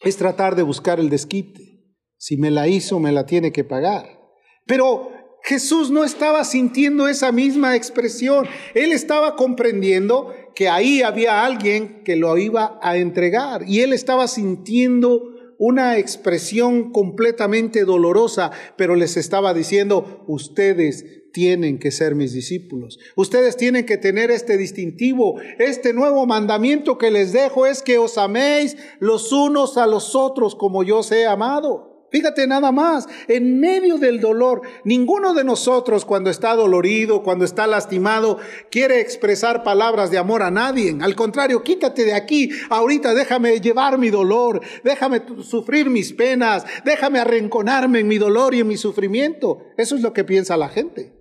es 0.00 0.16
tratar 0.16 0.56
de 0.56 0.62
buscar 0.62 1.00
el 1.00 1.10
desquite. 1.10 1.84
Si 2.16 2.38
me 2.38 2.50
la 2.50 2.66
hizo, 2.66 2.98
me 2.98 3.12
la 3.12 3.26
tiene 3.26 3.52
que 3.52 3.64
pagar. 3.64 4.18
Pero 4.64 5.12
Jesús 5.48 5.90
no 5.90 6.04
estaba 6.04 6.44
sintiendo 6.44 7.08
esa 7.08 7.32
misma 7.32 7.74
expresión. 7.74 8.46
Él 8.74 8.92
estaba 8.92 9.34
comprendiendo 9.34 10.34
que 10.54 10.68
ahí 10.68 11.00
había 11.00 11.42
alguien 11.42 12.02
que 12.04 12.16
lo 12.16 12.36
iba 12.36 12.78
a 12.82 12.98
entregar 12.98 13.62
y 13.66 13.80
él 13.80 13.94
estaba 13.94 14.28
sintiendo 14.28 15.22
una 15.58 15.96
expresión 15.96 16.92
completamente 16.92 17.86
dolorosa, 17.86 18.50
pero 18.76 18.94
les 18.94 19.16
estaba 19.16 19.54
diciendo, 19.54 20.22
ustedes 20.28 21.32
tienen 21.32 21.78
que 21.78 21.92
ser 21.92 22.14
mis 22.14 22.34
discípulos. 22.34 22.98
Ustedes 23.16 23.56
tienen 23.56 23.86
que 23.86 23.96
tener 23.96 24.30
este 24.30 24.58
distintivo. 24.58 25.40
Este 25.58 25.94
nuevo 25.94 26.26
mandamiento 26.26 26.98
que 26.98 27.10
les 27.10 27.32
dejo 27.32 27.64
es 27.64 27.82
que 27.82 27.96
os 27.96 28.18
améis 28.18 28.76
los 29.00 29.32
unos 29.32 29.78
a 29.78 29.86
los 29.86 30.14
otros 30.14 30.54
como 30.54 30.82
yo 30.82 30.98
os 30.98 31.10
he 31.10 31.24
amado. 31.24 31.97
Fíjate 32.10 32.46
nada 32.46 32.72
más, 32.72 33.06
en 33.28 33.60
medio 33.60 33.98
del 33.98 34.18
dolor, 34.18 34.62
ninguno 34.84 35.34
de 35.34 35.44
nosotros 35.44 36.06
cuando 36.06 36.30
está 36.30 36.54
dolorido, 36.54 37.22
cuando 37.22 37.44
está 37.44 37.66
lastimado, 37.66 38.38
quiere 38.70 39.00
expresar 39.00 39.62
palabras 39.62 40.10
de 40.10 40.16
amor 40.16 40.42
a 40.42 40.50
nadie. 40.50 40.96
Al 41.00 41.14
contrario, 41.14 41.62
quítate 41.62 42.04
de 42.04 42.14
aquí, 42.14 42.50
ahorita 42.70 43.12
déjame 43.12 43.60
llevar 43.60 43.98
mi 43.98 44.08
dolor, 44.08 44.62
déjame 44.84 45.22
sufrir 45.42 45.90
mis 45.90 46.14
penas, 46.14 46.64
déjame 46.84 47.18
arrinconarme 47.18 48.00
en 48.00 48.08
mi 48.08 48.16
dolor 48.16 48.54
y 48.54 48.60
en 48.60 48.68
mi 48.68 48.78
sufrimiento. 48.78 49.58
Eso 49.76 49.94
es 49.94 50.00
lo 50.00 50.14
que 50.14 50.24
piensa 50.24 50.56
la 50.56 50.70
gente. 50.70 51.14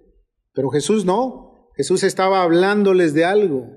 Pero 0.53 0.69
Jesús 0.69 1.03
no, 1.03 1.69
Jesús 1.75 2.03
estaba 2.03 2.43
hablándoles 2.43 3.13
de 3.13 3.25
algo, 3.25 3.67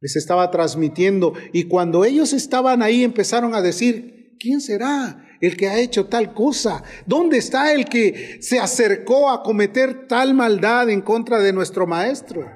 les 0.00 0.16
estaba 0.16 0.50
transmitiendo 0.50 1.34
y 1.52 1.64
cuando 1.64 2.06
ellos 2.06 2.32
estaban 2.32 2.82
ahí 2.82 3.04
empezaron 3.04 3.54
a 3.54 3.60
decir, 3.60 4.36
¿quién 4.40 4.62
será? 4.62 5.22
El 5.40 5.56
que 5.56 5.68
ha 5.68 5.78
hecho 5.78 6.06
tal 6.06 6.34
cosa? 6.34 6.82
¿Dónde 7.06 7.38
está 7.38 7.72
el 7.72 7.86
que 7.86 8.38
se 8.40 8.58
acercó 8.58 9.30
a 9.30 9.42
cometer 9.42 10.06
tal 10.06 10.34
maldad 10.34 10.90
en 10.90 11.00
contra 11.00 11.40
de 11.40 11.52
nuestro 11.52 11.86
Maestro? 11.86 12.50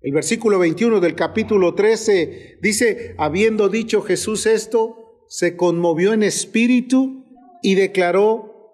El 0.00 0.12
versículo 0.12 0.58
21 0.58 1.00
del 1.00 1.14
capítulo 1.14 1.74
13 1.74 2.58
dice, 2.62 3.14
habiendo 3.18 3.68
dicho 3.68 4.02
Jesús 4.02 4.46
esto, 4.46 5.24
se 5.28 5.56
conmovió 5.56 6.12
en 6.12 6.22
espíritu 6.22 7.24
y 7.62 7.74
declaró 7.74 8.72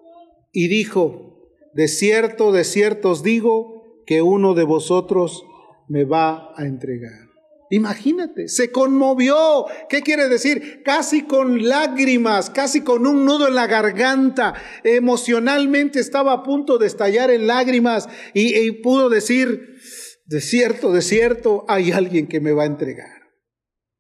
y 0.53 0.69
dijo, 0.69 1.49
de 1.75 1.89
cierto, 1.89 2.53
de 2.53 2.65
cierto 2.65 3.11
os 3.11 3.23
digo 3.23 4.03
que 4.07 4.23
uno 4.23 4.55
de 4.55 4.65
vosotros 4.65 5.45
me 5.89 6.05
va 6.05 6.53
a 6.57 6.67
entregar. 6.67 7.34
Imagínate, 7.75 8.47
se 8.47 8.71
conmovió. 8.71 9.67
¿Qué 9.89 10.03
quiere 10.03 10.29
decir? 10.29 10.83
Casi 10.85 11.23
con 11.23 11.69
lágrimas, 11.69 12.49
casi 12.49 12.83
con 12.83 13.05
un 13.05 13.25
nudo 13.25 13.49
en 13.49 13.57
la 13.57 13.67
garganta. 13.67 14.55
Emocionalmente 14.85 15.99
estaba 15.99 16.35
a 16.35 16.43
punto 16.45 16.79
de 16.79 16.87
estallar 16.87 17.33
en 17.33 17.49
lágrimas 17.49 18.09
y, 18.33 18.71
pudo 18.83 19.09
decir, 19.09 19.81
de 20.25 20.41
cierto, 20.41 20.93
de 20.93 21.03
cierto, 21.03 21.65
hay 21.67 21.91
alguien 21.91 22.29
que 22.29 22.39
me 22.39 22.53
va 22.53 22.63
a 22.63 22.67
entregar. 22.67 23.11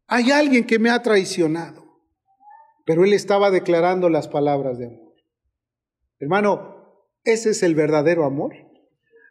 Hay 0.07 0.31
alguien 0.31 0.67
que 0.67 0.79
me 0.79 0.91
ha 0.91 1.03
traicionado. 1.03 1.83
Pero 2.87 3.05
él 3.05 3.13
estaba 3.13 3.51
declarando 3.51 4.09
las 4.09 4.29
palabras 4.29 4.79
de 4.79 4.87
amor. 4.87 5.15
Hermano, 6.21 7.11
ese 7.25 7.51
es 7.51 7.65
el 7.65 7.75
verdadero 7.75 8.25
amor. 8.25 8.55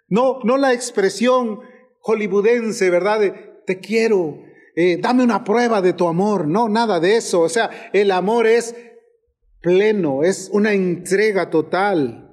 No, 0.10 0.40
no 0.44 0.58
la 0.58 0.74
expresión 0.74 1.62
hollywoodense, 2.02 2.90
¿verdad? 2.90 3.22
Te 3.66 3.80
quiero, 3.80 4.40
eh, 4.76 4.98
dame 4.98 5.24
una 5.24 5.44
prueba 5.44 5.82
de 5.82 5.94
tu 5.94 6.08
amor. 6.08 6.48
No, 6.48 6.70
nada 6.70 7.00
de 7.00 7.18
eso. 7.18 7.42
O 7.42 7.50
sea, 7.50 7.70
el 7.94 8.12
amor 8.12 8.48
es 8.48 8.76
pleno, 9.62 10.24
es 10.24 10.50
una 10.54 10.74
entrega 10.74 11.50
total. 11.50 12.24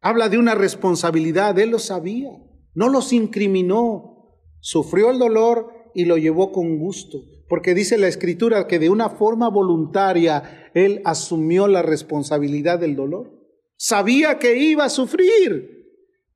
Habla 0.00 0.28
de 0.28 0.38
una 0.38 0.56
responsabilidad, 0.56 1.56
él 1.58 1.70
lo 1.70 1.78
sabía, 1.78 2.30
no 2.74 2.88
los 2.88 3.12
incriminó, 3.12 4.40
sufrió 4.58 5.10
el 5.10 5.18
dolor 5.18 5.72
y 5.94 6.06
lo 6.06 6.16
llevó 6.16 6.50
con 6.50 6.78
gusto, 6.78 7.18
porque 7.48 7.74
dice 7.74 7.98
la 7.98 8.08
escritura 8.08 8.66
que 8.66 8.80
de 8.80 8.90
una 8.90 9.10
forma 9.10 9.48
voluntaria 9.48 10.70
él 10.74 11.02
asumió 11.04 11.68
la 11.68 11.82
responsabilidad 11.82 12.80
del 12.80 12.96
dolor. 12.96 13.30
Sabía 13.76 14.38
que 14.38 14.56
iba 14.56 14.86
a 14.86 14.90
sufrir, 14.90 15.81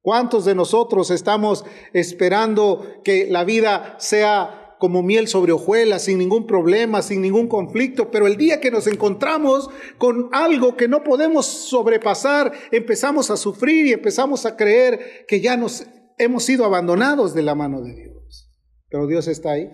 ¿Cuántos 0.07 0.45
de 0.45 0.55
nosotros 0.55 1.11
estamos 1.11 1.65
esperando 1.93 2.87
que 3.03 3.27
la 3.29 3.43
vida 3.43 3.97
sea 3.99 4.77
como 4.79 5.03
miel 5.03 5.27
sobre 5.27 5.51
hojuelas, 5.51 6.05
sin 6.05 6.19
ningún 6.19 6.47
problema, 6.47 7.03
sin 7.03 7.23
ningún 7.23 7.49
conflicto, 7.49 8.09
pero 8.13 8.29
el 8.29 8.37
día 8.37 8.61
que 8.61 8.71
nos 8.71 8.87
encontramos 8.87 9.69
con 9.99 10.29
algo 10.31 10.77
que 10.77 10.87
no 10.87 11.03
podemos 11.03 11.47
sobrepasar, 11.47 12.53
empezamos 12.71 13.33
a 13.33 13.37
sufrir 13.37 13.87
y 13.87 13.95
empezamos 13.95 14.47
a 14.47 14.57
creer 14.57 15.25
que 15.27 15.41
ya 15.41 15.57
nos 15.57 15.85
hemos 16.19 16.45
sido 16.45 16.65
abandonados 16.65 17.35
de 17.35 17.43
la 17.43 17.57
mano 17.57 17.83
de 17.83 17.97
Dios. 17.97 18.49
Pero 18.89 19.09
Dios 19.09 19.27
está 19.27 19.55
ahí 19.55 19.73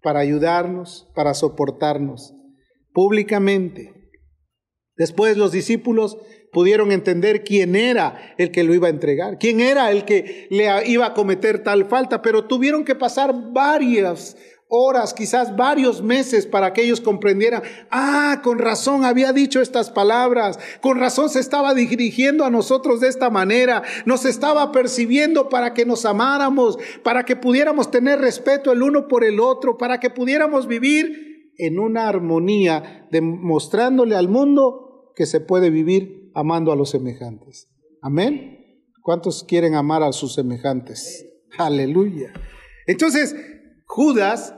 para 0.00 0.20
ayudarnos, 0.20 1.06
para 1.14 1.34
soportarnos 1.34 2.32
públicamente. 2.94 3.92
Después 4.96 5.36
los 5.36 5.52
discípulos 5.52 6.16
pudieron 6.56 6.90
entender 6.90 7.44
quién 7.44 7.76
era 7.76 8.34
el 8.38 8.50
que 8.50 8.64
lo 8.64 8.72
iba 8.72 8.86
a 8.86 8.90
entregar, 8.90 9.36
quién 9.38 9.60
era 9.60 9.90
el 9.90 10.06
que 10.06 10.46
le 10.48 10.88
iba 10.88 11.04
a 11.04 11.12
cometer 11.12 11.62
tal 11.62 11.84
falta, 11.84 12.22
pero 12.22 12.46
tuvieron 12.46 12.82
que 12.82 12.94
pasar 12.94 13.52
varias 13.52 14.38
horas, 14.68 15.12
quizás 15.12 15.54
varios 15.54 16.02
meses 16.02 16.46
para 16.46 16.72
que 16.72 16.80
ellos 16.80 17.02
comprendieran, 17.02 17.62
ah, 17.90 18.40
con 18.42 18.58
razón 18.58 19.04
había 19.04 19.34
dicho 19.34 19.60
estas 19.60 19.90
palabras, 19.90 20.58
con 20.80 20.98
razón 20.98 21.28
se 21.28 21.40
estaba 21.40 21.74
dirigiendo 21.74 22.42
a 22.42 22.50
nosotros 22.50 23.00
de 23.00 23.08
esta 23.08 23.28
manera, 23.28 23.82
nos 24.06 24.24
estaba 24.24 24.72
percibiendo 24.72 25.50
para 25.50 25.74
que 25.74 25.84
nos 25.84 26.06
amáramos, 26.06 26.78
para 27.02 27.26
que 27.26 27.36
pudiéramos 27.36 27.90
tener 27.90 28.18
respeto 28.18 28.72
el 28.72 28.82
uno 28.82 29.08
por 29.08 29.24
el 29.24 29.40
otro, 29.40 29.76
para 29.76 30.00
que 30.00 30.08
pudiéramos 30.08 30.66
vivir 30.66 31.52
en 31.58 31.78
una 31.78 32.08
armonía, 32.08 33.06
demostrándole 33.10 34.16
al 34.16 34.30
mundo 34.30 35.12
que 35.14 35.26
se 35.26 35.40
puede 35.40 35.68
vivir 35.68 36.15
amando 36.36 36.70
a 36.70 36.76
los 36.76 36.90
semejantes. 36.90 37.68
Amén. 38.02 38.82
¿Cuántos 39.02 39.42
quieren 39.42 39.74
amar 39.74 40.02
a 40.02 40.12
sus 40.12 40.34
semejantes? 40.34 41.26
Aleluya. 41.56 42.30
Entonces, 42.86 43.34
Judas 43.86 44.54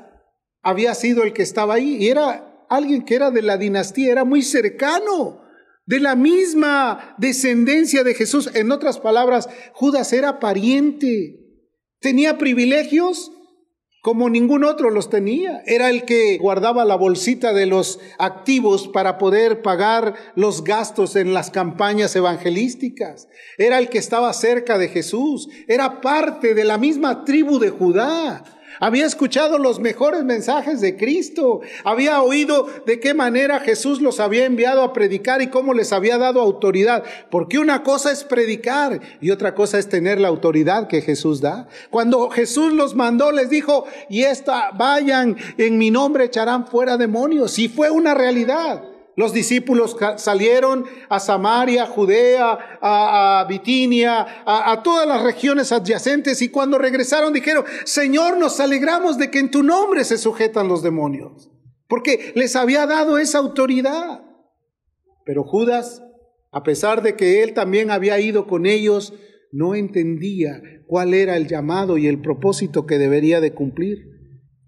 había 0.61 0.95
sido 0.97 1.23
el 1.23 1.33
que 1.33 1.43
estaba 1.43 1.75
ahí 1.75 1.97
y 2.01 2.09
era 2.09 2.67
alguien 2.69 3.05
que 3.05 3.15
era 3.15 3.31
de 3.31 3.43
la 3.43 3.57
dinastía, 3.57 4.11
era 4.11 4.25
muy 4.25 4.43
cercano, 4.43 5.41
de 5.87 6.01
la 6.01 6.17
misma 6.17 7.15
descendencia 7.17 8.03
de 8.03 8.15
Jesús. 8.15 8.51
En 8.55 8.73
otras 8.73 8.99
palabras, 8.99 9.49
Judas 9.73 10.13
era 10.13 10.41
pariente, 10.41 11.63
tenía 12.01 12.39
privilegios 12.39 13.31
como 14.01 14.31
ningún 14.31 14.65
otro 14.65 14.91
los 14.91 15.11
tenía. 15.11 15.63
Era 15.67 15.91
el 15.91 16.05
que 16.05 16.39
guardaba 16.39 16.85
la 16.85 16.95
bolsita 16.95 17.53
de 17.53 17.67
los 17.67 18.01
activos 18.19 18.89
para 18.89 19.19
poder 19.19 19.63
pagar 19.63 20.15
los 20.35 20.65
gastos 20.65 21.17
en 21.17 21.35
las 21.35 21.51
campañas 21.51 22.15
evangelísticas. 22.17 23.29
Era 23.59 23.79
el 23.79 23.89
que 23.89 23.99
estaba 23.99 24.33
cerca 24.33 24.79
de 24.79 24.89
Jesús. 24.89 25.49
Era 25.67 26.01
parte 26.01 26.55
de 26.55 26.65
la 26.65 26.79
misma 26.79 27.25
tribu 27.25 27.59
de 27.59 27.71
Judá. 27.71 28.45
Había 28.81 29.07
escuchado 29.07 29.59
los 29.59 29.81
mejores 29.81 30.25
mensajes 30.25 30.81
de 30.81 30.97
Cristo. 30.97 31.61
Había 31.85 32.23
oído 32.23 32.67
de 32.87 33.01
qué 33.01 33.15
manera 33.15 33.61
Jesús 33.61 34.01
los 34.01 34.21
había 34.21 34.45
enviado 34.45 34.83
a 34.83 34.93
predicar 34.93 35.43
y 35.43 35.49
cómo 35.49 35.75
les 35.75 35.93
había 35.93 36.19
dado 36.19 36.41
autoridad. 36.41 37.05
Porque 37.31 37.59
una 37.59 37.83
cosa 37.83 38.13
es 38.13 38.25
predicar 38.25 39.01
y 39.21 39.31
otra 39.31 39.55
cosa 39.55 39.79
es 39.79 39.89
tener 39.89 40.21
la 40.21 40.29
autoridad 40.29 40.89
que 40.89 41.03
Jesús 41.03 41.41
da. 41.41 41.69
Cuando 41.91 42.31
Jesús 42.31 42.73
los 42.73 42.95
mandó, 42.95 43.33
les 43.33 43.51
dijo, 43.51 43.87
y 44.09 44.23
esta, 44.23 44.71
vayan 44.73 45.37
en 45.57 45.79
mi 45.79 45.91
nombre 45.91 46.25
echarán 46.25 46.67
fuera 46.67 46.97
demonios. 46.97 47.59
Y 47.59 47.69
fue 47.69 47.91
una 47.91 48.15
realidad. 48.15 48.83
Los 49.19 49.33
discípulos 49.33 49.97
salieron 50.15 50.85
a 51.09 51.19
Samaria, 51.19 51.87
Judea, 51.87 52.79
a, 52.81 53.45
Bitinia, 53.49 54.45
a, 54.47 54.71
a, 54.71 54.83
todas 54.85 55.09
las 55.09 55.25
regiones 55.25 55.73
adyacentes 55.73 56.41
y 56.41 56.51
cuando 56.51 56.79
regresaron 56.79 57.33
dijeron, 57.33 57.65
Señor, 57.83 58.37
nos 58.37 58.61
alegramos 58.61 59.19
de 59.19 59.29
que 59.29 59.41
en 59.41 59.51
tu 59.51 59.65
nombre 59.65 60.05
se 60.05 60.19
sujetan 60.19 60.69
los 60.69 60.85
demonios, 60.85 61.51
porque 61.89 62.31
les 62.37 62.55
había 62.55 62.87
dado 62.87 63.19
esa 63.19 63.39
autoridad. 63.39 64.23
Pero 65.25 65.43
Judas, 65.43 66.01
a 66.53 66.63
pesar 66.63 67.03
de 67.03 67.17
que 67.17 67.43
él 67.43 67.55
también 67.55 67.91
había 67.91 68.21
ido 68.21 68.47
con 68.47 68.67
ellos, 68.67 69.15
no 69.51 69.75
entendía 69.75 70.63
cuál 70.87 71.13
era 71.13 71.37
el 71.37 71.49
llamado 71.49 71.99
y 71.99 72.07
el 72.07 72.23
propósito 72.23 72.87
que 72.87 72.99
debería 72.99 73.41
de 73.41 73.53
cumplir 73.53 74.18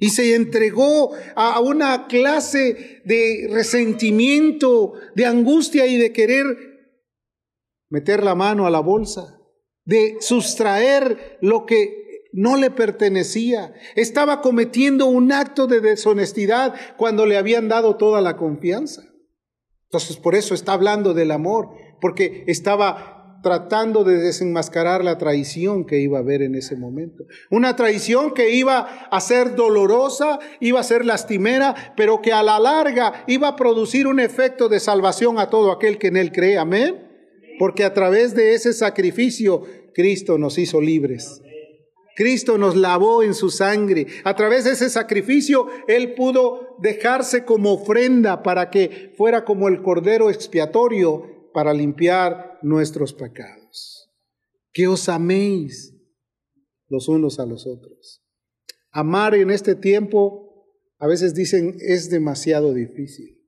y 0.01 0.11
se 0.11 0.35
entregó 0.35 1.13
a 1.37 1.61
una 1.61 2.07
clase 2.09 3.03
de 3.05 3.49
resentimiento, 3.53 4.95
de 5.15 5.27
angustia 5.27 5.87
y 5.87 5.99
de 5.99 6.13
querer 6.13 6.47
meter 7.91 8.25
la 8.25 8.35
mano 8.35 8.67
a 8.67 8.71
la 8.71 8.81
bolsa, 8.81 9.39
de 9.85 10.17
sustraer 10.21 11.39
lo 11.43 11.67
que 11.67 12.29
no 12.33 12.57
le 12.57 12.71
pertenecía. 12.71 13.75
Estaba 13.95 14.41
cometiendo 14.41 15.07
un 15.07 15.33
acto 15.33 15.67
de 15.67 15.81
deshonestidad 15.81 16.75
cuando 16.97 17.27
le 17.27 17.37
habían 17.37 17.69
dado 17.69 17.97
toda 17.97 18.21
la 18.23 18.37
confianza. 18.37 19.03
Entonces 19.85 20.17
por 20.17 20.35
eso 20.35 20.55
está 20.55 20.73
hablando 20.73 21.13
del 21.13 21.31
amor, 21.31 21.75
porque 22.01 22.45
estaba 22.47 23.20
tratando 23.43 24.05
de 24.05 24.19
desenmascarar 24.19 25.05
la 25.05 25.19
traición 25.19 25.85
que 25.85 26.01
iba 26.01 26.19
a 26.19 26.23
haber 26.23 26.43
en 26.43 26.55
ese 26.55 26.77
momento. 26.77 27.25
Una 27.51 27.77
traición 27.77 28.35
que 28.35 28.51
iba 28.51 28.81
a 29.11 29.21
ser 29.21 29.55
dolorosa, 29.55 30.39
iba 30.61 30.81
a 30.81 30.85
ser 30.85 31.05
lastimera, 31.05 31.95
pero 31.97 32.21
que 32.21 32.33
a 32.33 32.43
la 32.43 32.59
larga 32.59 33.25
iba 33.27 33.49
a 33.49 33.57
producir 33.57 34.07
un 34.07 34.21
efecto 34.21 34.69
de 34.69 34.81
salvación 34.81 35.39
a 35.39 35.49
todo 35.49 35.73
aquel 35.73 35.99
que 35.99 36.09
en 36.09 36.17
él 36.17 36.33
cree. 36.33 36.59
Amén. 36.59 37.07
Porque 37.59 37.85
a 37.85 37.93
través 37.93 38.35
de 38.35 38.55
ese 38.55 38.73
sacrificio 38.73 39.65
Cristo 39.95 40.39
nos 40.39 40.59
hizo 40.59 40.81
libres. 40.81 41.43
Cristo 42.17 42.59
nos 42.59 42.77
lavó 42.77 43.23
en 43.23 43.35
su 43.35 43.51
sangre. 43.51 44.07
A 44.25 44.35
través 44.35 44.65
de 44.65 44.73
ese 44.73 44.91
sacrificio, 44.91 45.69
Él 45.89 46.15
pudo 46.15 46.77
dejarse 46.79 47.45
como 47.45 47.73
ofrenda 47.73 48.43
para 48.43 48.71
que 48.71 49.13
fuera 49.17 49.45
como 49.45 49.69
el 49.69 49.81
cordero 49.81 50.29
expiatorio 50.29 51.30
para 51.53 51.75
limpiar 51.75 52.59
nuestros 52.63 53.13
pecados. 53.13 54.11
Que 54.73 54.87
os 54.87 55.09
améis 55.09 55.95
los 56.89 57.09
unos 57.09 57.39
a 57.41 57.47
los 57.47 57.67
otros. 57.67 58.23
Amar 58.91 59.35
en 59.35 59.51
este 59.51 59.75
tiempo, 59.75 60.67
a 60.99 61.07
veces 61.07 61.35
dicen, 61.35 61.77
es 61.81 62.11
demasiado 62.11 62.75
difícil. 62.75 63.41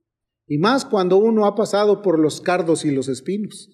Y 0.47 0.57
más 0.57 0.85
cuando 0.85 1.17
uno 1.17 1.45
ha 1.45 1.55
pasado 1.55 2.01
por 2.01 2.19
los 2.19 2.41
cardos 2.41 2.85
y 2.85 2.91
los 2.91 3.07
espinos. 3.07 3.69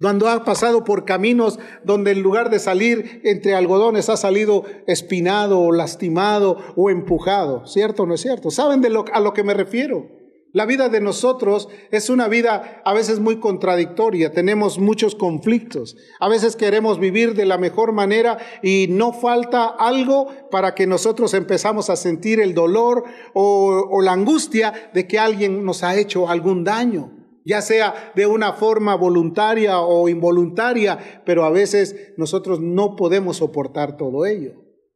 Cuando 0.00 0.28
ha 0.28 0.44
pasado 0.44 0.84
por 0.84 1.06
caminos 1.06 1.58
donde 1.82 2.10
en 2.10 2.22
lugar 2.22 2.50
de 2.50 2.58
salir 2.58 3.22
entre 3.24 3.54
algodones 3.54 4.10
ha 4.10 4.16
salido 4.16 4.64
espinado 4.86 5.60
o 5.60 5.72
lastimado 5.72 6.58
o 6.76 6.90
empujado. 6.90 7.66
¿Cierto 7.66 8.02
o 8.02 8.06
no 8.06 8.14
es 8.14 8.20
cierto? 8.20 8.50
¿Saben 8.50 8.82
de 8.82 8.90
lo, 8.90 9.06
a 9.12 9.20
lo 9.20 9.32
que 9.32 9.42
me 9.42 9.54
refiero? 9.54 10.15
La 10.56 10.64
vida 10.64 10.88
de 10.88 11.02
nosotros 11.02 11.68
es 11.90 12.08
una 12.08 12.28
vida 12.28 12.80
a 12.86 12.94
veces 12.94 13.20
muy 13.20 13.40
contradictoria, 13.40 14.32
tenemos 14.32 14.78
muchos 14.78 15.14
conflictos, 15.14 15.98
a 16.18 16.30
veces 16.30 16.56
queremos 16.56 16.98
vivir 16.98 17.34
de 17.34 17.44
la 17.44 17.58
mejor 17.58 17.92
manera 17.92 18.38
y 18.62 18.86
no 18.88 19.12
falta 19.12 19.66
algo 19.66 20.28
para 20.50 20.74
que 20.74 20.86
nosotros 20.86 21.34
empezamos 21.34 21.90
a 21.90 21.96
sentir 21.96 22.40
el 22.40 22.54
dolor 22.54 23.04
o, 23.34 23.86
o 23.90 24.00
la 24.00 24.12
angustia 24.12 24.72
de 24.94 25.06
que 25.06 25.18
alguien 25.18 25.62
nos 25.62 25.82
ha 25.82 25.94
hecho 25.94 26.26
algún 26.26 26.64
daño 26.64 27.12
ya 27.44 27.60
sea 27.60 28.12
de 28.16 28.26
una 28.26 28.54
forma 28.54 28.94
voluntaria 28.96 29.80
o 29.80 30.08
involuntaria, 30.08 31.22
pero 31.26 31.44
a 31.44 31.50
veces 31.50 32.14
nosotros 32.16 32.60
no 32.60 32.96
podemos 32.96 33.36
soportar 33.36 33.98
todo 33.98 34.24
ello, 34.24 34.54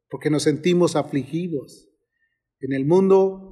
porque 0.08 0.30
nos 0.30 0.44
sentimos 0.44 0.96
afligidos. 0.96 1.90
En 2.58 2.72
el 2.72 2.86
mundo 2.86 3.49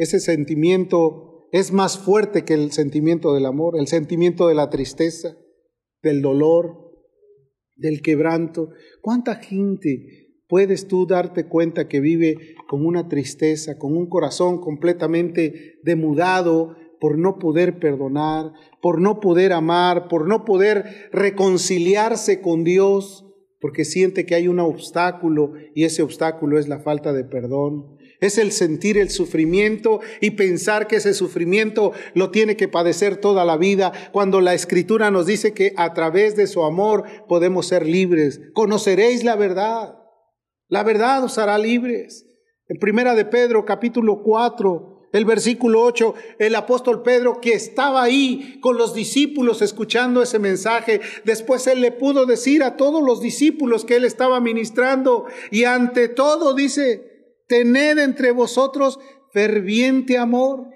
ese 0.00 0.18
sentimiento 0.18 1.46
es 1.52 1.72
más 1.72 1.98
fuerte 1.98 2.44
que 2.46 2.54
el 2.54 2.72
sentimiento 2.72 3.34
del 3.34 3.44
amor, 3.44 3.78
el 3.78 3.86
sentimiento 3.86 4.48
de 4.48 4.54
la 4.54 4.70
tristeza, 4.70 5.36
del 6.02 6.22
dolor, 6.22 6.90
del 7.76 8.00
quebranto. 8.00 8.70
¿Cuánta 9.02 9.34
gente 9.34 10.30
puedes 10.48 10.88
tú 10.88 11.06
darte 11.06 11.48
cuenta 11.48 11.86
que 11.86 12.00
vive 12.00 12.54
con 12.66 12.86
una 12.86 13.08
tristeza, 13.08 13.76
con 13.76 13.94
un 13.94 14.08
corazón 14.08 14.58
completamente 14.62 15.78
demudado 15.82 16.76
por 16.98 17.18
no 17.18 17.38
poder 17.38 17.78
perdonar, 17.78 18.52
por 18.80 19.02
no 19.02 19.20
poder 19.20 19.52
amar, 19.52 20.08
por 20.08 20.26
no 20.26 20.46
poder 20.46 21.10
reconciliarse 21.12 22.40
con 22.40 22.64
Dios, 22.64 23.26
porque 23.60 23.84
siente 23.84 24.24
que 24.24 24.34
hay 24.34 24.48
un 24.48 24.60
obstáculo 24.60 25.52
y 25.74 25.84
ese 25.84 26.02
obstáculo 26.02 26.58
es 26.58 26.68
la 26.68 26.80
falta 26.80 27.12
de 27.12 27.24
perdón? 27.24 27.99
Es 28.20 28.38
el 28.38 28.52
sentir 28.52 28.98
el 28.98 29.10
sufrimiento 29.10 30.00
y 30.20 30.32
pensar 30.32 30.86
que 30.86 30.96
ese 30.96 31.14
sufrimiento 31.14 31.92
lo 32.14 32.30
tiene 32.30 32.56
que 32.56 32.68
padecer 32.68 33.16
toda 33.16 33.44
la 33.44 33.56
vida, 33.56 33.92
cuando 34.12 34.40
la 34.40 34.54
escritura 34.54 35.10
nos 35.10 35.26
dice 35.26 35.54
que 35.54 35.72
a 35.76 35.94
través 35.94 36.36
de 36.36 36.46
su 36.46 36.62
amor 36.62 37.04
podemos 37.28 37.66
ser 37.66 37.86
libres. 37.86 38.40
Conoceréis 38.52 39.24
la 39.24 39.36
verdad. 39.36 39.94
La 40.68 40.82
verdad 40.82 41.24
os 41.24 41.38
hará 41.38 41.58
libres. 41.58 42.26
En 42.68 42.78
primera 42.78 43.14
de 43.14 43.24
Pedro, 43.24 43.64
capítulo 43.64 44.22
4, 44.22 44.90
el 45.12 45.24
versículo 45.24 45.82
8, 45.82 46.14
el 46.38 46.54
apóstol 46.54 47.02
Pedro 47.02 47.40
que 47.40 47.52
estaba 47.52 48.02
ahí 48.02 48.58
con 48.60 48.76
los 48.76 48.94
discípulos 48.94 49.60
escuchando 49.60 50.22
ese 50.22 50.38
mensaje, 50.38 51.00
después 51.24 51.66
él 51.66 51.80
le 51.80 51.90
pudo 51.90 52.26
decir 52.26 52.62
a 52.62 52.76
todos 52.76 53.02
los 53.02 53.20
discípulos 53.20 53.84
que 53.84 53.96
él 53.96 54.04
estaba 54.04 54.40
ministrando 54.40 55.24
y 55.50 55.64
ante 55.64 56.08
todo 56.08 56.54
dice, 56.54 57.09
tened 57.50 57.98
entre 57.98 58.30
vosotros 58.30 59.00
ferviente 59.32 60.16
amor. 60.16 60.68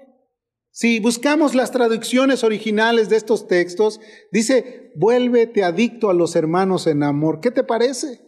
Si 0.71 0.99
buscamos 0.99 1.55
las 1.55 1.71
traducciones 1.71 2.43
originales 2.43 3.07
de 3.07 3.15
estos 3.15 3.47
textos, 3.47 4.01
dice, 4.29 4.91
vuélvete 4.97 5.63
adicto 5.63 6.09
a 6.09 6.13
los 6.13 6.35
hermanos 6.35 6.85
en 6.85 7.01
amor. 7.03 7.39
¿Qué 7.39 7.49
te 7.49 7.63
parece? 7.63 8.19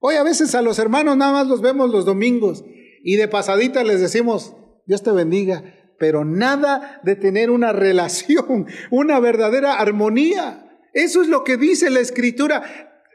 Hoy 0.00 0.16
a 0.16 0.24
veces 0.24 0.56
a 0.56 0.62
los 0.62 0.80
hermanos 0.80 1.16
nada 1.16 1.32
más 1.32 1.46
los 1.46 1.62
vemos 1.62 1.90
los 1.90 2.04
domingos 2.04 2.64
y 3.04 3.14
de 3.14 3.28
pasadita 3.28 3.84
les 3.84 4.00
decimos, 4.00 4.56
Dios 4.86 5.04
te 5.04 5.12
bendiga, 5.12 5.62
pero 5.96 6.24
nada 6.24 7.00
de 7.04 7.14
tener 7.14 7.50
una 7.50 7.72
relación, 7.86 8.66
una 8.90 9.20
verdadera 9.20 9.74
armonía. 9.74 10.80
Eso 10.92 11.22
es 11.22 11.28
lo 11.28 11.44
que 11.44 11.56
dice 11.56 11.90
la 11.90 12.00
escritura. 12.00 12.64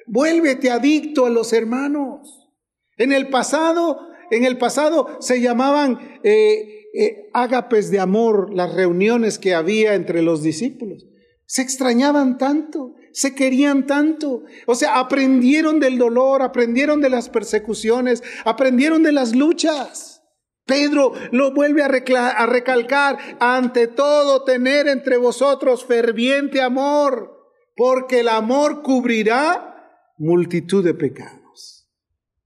Vuélvete 0.08 0.72
adicto 0.72 1.26
a 1.26 1.30
los 1.30 1.52
hermanos. 1.52 2.48
En 2.96 3.12
el 3.12 3.30
pasado 3.30 4.11
en 4.32 4.46
el 4.46 4.58
pasado 4.58 5.18
se 5.20 5.42
llamaban 5.42 6.20
eh, 6.24 6.88
eh, 6.94 7.30
ágapes 7.34 7.92
de 7.92 8.00
amor 8.00 8.54
las 8.54 8.74
reuniones 8.74 9.38
que 9.38 9.54
había 9.54 9.94
entre 9.94 10.22
los 10.22 10.42
discípulos. 10.42 11.06
Se 11.46 11.62
extrañaban 11.62 12.38
tanto, 12.38 12.96
se 13.12 13.36
querían 13.36 13.86
tanto. 13.86 14.44
O 14.68 14.76
sea, 14.76 15.00
aprendieron 15.00 15.80
del 15.80 15.98
dolor, 15.98 16.42
aprendieron 16.42 17.02
de 17.02 17.10
las 17.10 17.30
persecuciones, 17.30 18.24
aprendieron 18.46 19.04
de 19.04 19.12
las 19.12 19.36
luchas. 19.36 20.24
Pedro 20.66 21.12
lo 21.32 21.54
vuelve 21.54 21.84
a, 21.84 21.88
a 22.30 22.46
recalcar, 22.46 23.18
ante 23.40 23.88
todo 23.88 24.46
tener 24.46 24.88
entre 24.88 25.18
vosotros 25.18 25.86
ferviente 25.86 26.62
amor, 26.62 27.38
porque 27.76 28.22
el 28.22 28.30
amor 28.30 28.82
cubrirá 28.82 29.76
multitud 30.18 30.86
de 30.86 30.94
pecados. 30.94 31.90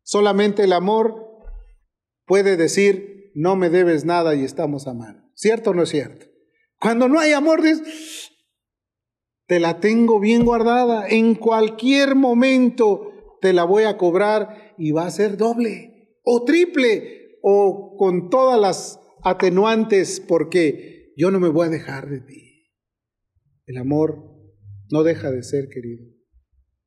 Solamente 0.01 0.63
el 0.63 0.73
amor 0.73 1.34
puede 2.25 2.57
decir, 2.57 3.31
no 3.35 3.55
me 3.55 3.69
debes 3.69 4.05
nada 4.05 4.35
y 4.35 4.43
estamos 4.43 4.87
a 4.87 4.93
mano. 4.93 5.29
¿Cierto 5.33 5.71
o 5.71 5.73
no 5.73 5.83
es 5.83 5.89
cierto? 5.89 6.25
Cuando 6.79 7.07
no 7.07 7.19
hay 7.19 7.31
amor, 7.31 7.61
te 9.47 9.59
la 9.59 9.79
tengo 9.79 10.19
bien 10.19 10.45
guardada, 10.45 11.07
en 11.07 11.35
cualquier 11.35 12.15
momento 12.15 13.37
te 13.41 13.53
la 13.53 13.63
voy 13.63 13.83
a 13.83 13.97
cobrar 13.97 14.73
y 14.77 14.91
va 14.91 15.05
a 15.05 15.11
ser 15.11 15.37
doble 15.37 16.17
o 16.23 16.43
triple 16.43 17.37
o 17.41 17.95
con 17.97 18.29
todas 18.29 18.59
las 18.59 18.99
atenuantes 19.23 20.19
porque 20.19 21.13
yo 21.15 21.31
no 21.31 21.39
me 21.39 21.49
voy 21.49 21.67
a 21.67 21.71
dejar 21.71 22.09
de 22.09 22.21
ti. 22.21 22.71
El 23.65 23.77
amor 23.77 24.35
no 24.91 25.03
deja 25.03 25.31
de 25.31 25.43
ser 25.43 25.69
querido. 25.69 26.05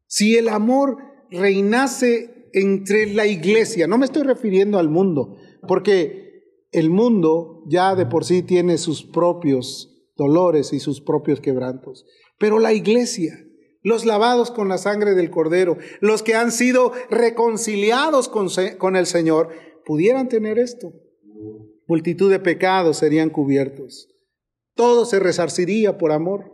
Si 0.06 0.36
el 0.36 0.48
amor 0.48 0.98
reinase 1.30 2.37
entre 2.52 3.12
la 3.14 3.26
iglesia, 3.26 3.86
no 3.86 3.98
me 3.98 4.06
estoy 4.06 4.22
refiriendo 4.22 4.78
al 4.78 4.88
mundo, 4.88 5.36
porque 5.66 6.28
el 6.72 6.90
mundo 6.90 7.62
ya 7.66 7.94
de 7.94 8.06
por 8.06 8.24
sí 8.24 8.42
tiene 8.42 8.78
sus 8.78 9.02
propios 9.02 9.94
dolores 10.16 10.72
y 10.72 10.80
sus 10.80 11.00
propios 11.00 11.40
quebrantos, 11.40 12.04
pero 12.38 12.58
la 12.58 12.72
iglesia, 12.72 13.44
los 13.82 14.04
lavados 14.04 14.50
con 14.50 14.68
la 14.68 14.78
sangre 14.78 15.14
del 15.14 15.30
cordero, 15.30 15.78
los 16.00 16.22
que 16.22 16.34
han 16.34 16.52
sido 16.52 16.92
reconciliados 17.10 18.28
con, 18.28 18.96
el 18.96 19.06
Señor, 19.06 19.50
pudieran 19.84 20.28
tener 20.28 20.58
esto. 20.58 20.92
Multitud 21.86 22.30
de 22.30 22.40
pecados 22.40 22.98
serían 22.98 23.30
cubiertos. 23.30 24.08
Todo 24.74 25.06
se 25.06 25.18
resarciría 25.18 25.96
por 25.96 26.12
amor. 26.12 26.52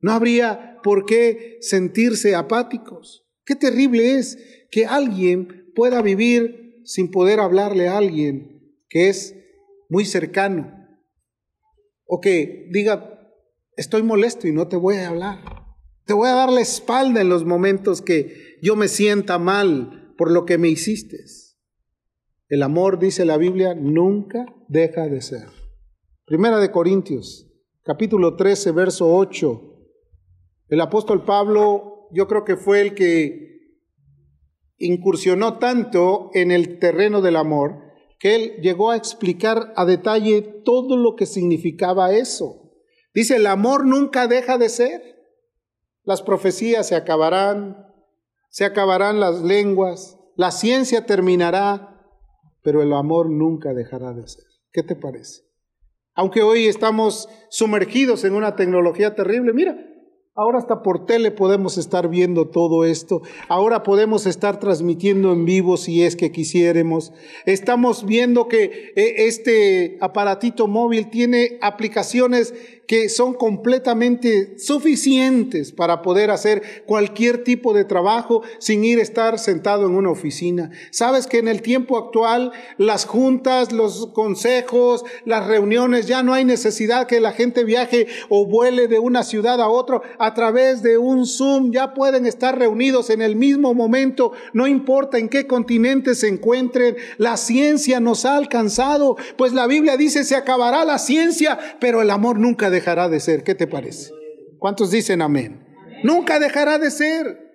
No 0.00 0.12
habría 0.12 0.78
por 0.82 1.06
qué 1.06 1.56
sentirse 1.60 2.34
apáticos. 2.34 3.26
Qué 3.44 3.56
terrible 3.56 4.16
es 4.16 4.38
que 4.70 4.86
alguien 4.86 5.72
pueda 5.74 6.02
vivir 6.02 6.82
sin 6.84 7.10
poder 7.10 7.40
hablarle 7.40 7.88
a 7.88 7.98
alguien 7.98 8.74
que 8.88 9.08
es 9.08 9.36
muy 9.88 10.04
cercano. 10.04 10.74
O 12.04 12.20
que 12.20 12.68
diga, 12.70 13.20
estoy 13.76 14.02
molesto 14.02 14.48
y 14.48 14.52
no 14.52 14.68
te 14.68 14.76
voy 14.76 14.96
a 14.96 15.08
hablar. 15.08 15.38
Te 16.04 16.14
voy 16.14 16.28
a 16.28 16.34
dar 16.34 16.50
la 16.50 16.62
espalda 16.62 17.20
en 17.20 17.28
los 17.28 17.44
momentos 17.44 18.00
que 18.00 18.58
yo 18.62 18.76
me 18.76 18.88
sienta 18.88 19.38
mal 19.38 20.14
por 20.16 20.30
lo 20.30 20.46
que 20.46 20.56
me 20.56 20.68
hiciste. 20.68 21.18
El 22.48 22.62
amor, 22.62 22.98
dice 22.98 23.26
la 23.26 23.36
Biblia, 23.36 23.74
nunca 23.74 24.46
deja 24.68 25.06
de 25.06 25.20
ser. 25.20 25.48
Primera 26.24 26.58
de 26.58 26.70
Corintios, 26.70 27.46
capítulo 27.82 28.36
13, 28.36 28.72
verso 28.72 29.14
8. 29.14 29.62
El 30.68 30.80
apóstol 30.80 31.26
Pablo, 31.26 32.08
yo 32.10 32.26
creo 32.26 32.44
que 32.44 32.56
fue 32.56 32.80
el 32.80 32.94
que 32.94 33.57
incursionó 34.78 35.58
tanto 35.58 36.30
en 36.34 36.50
el 36.50 36.78
terreno 36.78 37.20
del 37.20 37.36
amor 37.36 37.82
que 38.18 38.34
él 38.34 38.52
llegó 38.62 38.90
a 38.90 38.96
explicar 38.96 39.72
a 39.76 39.84
detalle 39.84 40.42
todo 40.42 40.96
lo 40.96 41.14
que 41.14 41.26
significaba 41.26 42.12
eso. 42.12 42.72
Dice, 43.14 43.36
el 43.36 43.46
amor 43.46 43.86
nunca 43.86 44.26
deja 44.26 44.58
de 44.58 44.68
ser. 44.68 45.02
Las 46.02 46.22
profecías 46.22 46.88
se 46.88 46.96
acabarán, 46.96 47.86
se 48.48 48.64
acabarán 48.64 49.20
las 49.20 49.42
lenguas, 49.42 50.18
la 50.36 50.50
ciencia 50.50 51.06
terminará, 51.06 52.00
pero 52.62 52.82
el 52.82 52.92
amor 52.92 53.30
nunca 53.30 53.74
dejará 53.74 54.12
de 54.12 54.26
ser. 54.26 54.44
¿Qué 54.72 54.82
te 54.82 54.96
parece? 54.96 55.42
Aunque 56.14 56.42
hoy 56.42 56.66
estamos 56.66 57.28
sumergidos 57.50 58.24
en 58.24 58.34
una 58.34 58.56
tecnología 58.56 59.14
terrible, 59.14 59.52
mira, 59.52 59.78
Ahora 60.38 60.58
hasta 60.58 60.84
por 60.84 61.04
tele 61.04 61.32
podemos 61.32 61.78
estar 61.78 62.08
viendo 62.08 62.46
todo 62.46 62.84
esto. 62.84 63.22
Ahora 63.48 63.82
podemos 63.82 64.24
estar 64.24 64.60
transmitiendo 64.60 65.32
en 65.32 65.44
vivo 65.44 65.76
si 65.76 66.04
es 66.04 66.14
que 66.14 66.30
quisiéramos. 66.30 67.12
Estamos 67.44 68.06
viendo 68.06 68.46
que 68.46 68.92
eh, 68.94 69.26
este 69.26 69.98
aparatito 70.00 70.68
móvil 70.68 71.10
tiene 71.10 71.58
aplicaciones 71.60 72.54
que 72.88 73.10
son 73.10 73.34
completamente 73.34 74.58
suficientes 74.58 75.72
para 75.72 76.00
poder 76.00 76.30
hacer 76.30 76.82
cualquier 76.86 77.44
tipo 77.44 77.74
de 77.74 77.84
trabajo 77.84 78.42
sin 78.58 78.82
ir 78.82 78.98
a 78.98 79.02
estar 79.02 79.38
sentado 79.38 79.86
en 79.86 79.94
una 79.94 80.10
oficina. 80.10 80.70
Sabes 80.90 81.26
que 81.26 81.38
en 81.38 81.48
el 81.48 81.60
tiempo 81.60 81.98
actual 81.98 82.50
las 82.78 83.04
juntas, 83.04 83.72
los 83.72 84.06
consejos, 84.14 85.04
las 85.26 85.46
reuniones, 85.46 86.06
ya 86.06 86.22
no 86.22 86.32
hay 86.32 86.46
necesidad 86.46 87.06
que 87.06 87.20
la 87.20 87.32
gente 87.32 87.62
viaje 87.62 88.06
o 88.30 88.46
vuele 88.46 88.88
de 88.88 88.98
una 88.98 89.22
ciudad 89.22 89.60
a 89.60 89.68
otra 89.68 90.00
a 90.18 90.32
través 90.32 90.82
de 90.82 90.96
un 90.96 91.26
Zoom, 91.26 91.72
ya 91.72 91.92
pueden 91.92 92.24
estar 92.24 92.58
reunidos 92.58 93.10
en 93.10 93.20
el 93.20 93.36
mismo 93.36 93.74
momento, 93.74 94.32
no 94.54 94.66
importa 94.66 95.18
en 95.18 95.28
qué 95.28 95.46
continente 95.46 96.14
se 96.14 96.28
encuentren, 96.28 96.96
la 97.18 97.36
ciencia 97.36 98.00
nos 98.00 98.24
ha 98.24 98.38
alcanzado, 98.38 99.18
pues 99.36 99.52
la 99.52 99.66
Biblia 99.66 99.98
dice 99.98 100.24
se 100.24 100.36
acabará 100.36 100.86
la 100.86 100.98
ciencia, 100.98 101.58
pero 101.80 102.00
el 102.00 102.10
amor 102.10 102.38
nunca 102.38 102.70
dejará 102.78 103.08
de 103.08 103.20
ser. 103.20 103.42
¿Qué 103.42 103.54
te 103.54 103.66
parece? 103.66 104.12
¿Cuántos 104.58 104.90
dicen 104.90 105.22
amén? 105.22 105.64
Nunca 106.02 106.38
dejará 106.38 106.78
de 106.78 106.90
ser. 106.90 107.48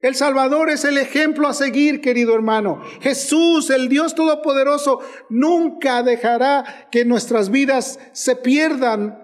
El 0.00 0.14
Salvador 0.14 0.70
es 0.70 0.84
el 0.84 0.96
ejemplo 0.96 1.46
a 1.46 1.52
seguir, 1.52 2.00
querido 2.00 2.34
hermano. 2.34 2.80
Jesús, 3.02 3.68
el 3.68 3.90
Dios 3.90 4.14
Todopoderoso, 4.14 5.00
nunca 5.28 6.02
dejará 6.02 6.88
que 6.90 7.04
nuestras 7.04 7.50
vidas 7.50 7.98
se 8.12 8.36
pierdan 8.36 9.18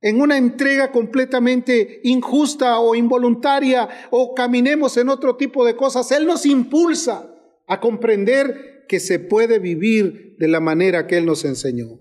en 0.00 0.20
una 0.20 0.36
entrega 0.36 0.92
completamente 0.92 2.00
injusta 2.04 2.78
o 2.78 2.94
involuntaria 2.94 3.88
o 4.10 4.34
caminemos 4.34 4.96
en 4.96 5.08
otro 5.08 5.36
tipo 5.36 5.64
de 5.64 5.74
cosas. 5.74 6.12
Él 6.12 6.26
nos 6.26 6.46
impulsa 6.46 7.28
a 7.66 7.80
comprender 7.80 8.84
que 8.88 9.00
se 9.00 9.18
puede 9.18 9.58
vivir 9.58 10.36
de 10.38 10.46
la 10.46 10.60
manera 10.60 11.08
que 11.08 11.18
Él 11.18 11.26
nos 11.26 11.44
enseñó. 11.44 11.98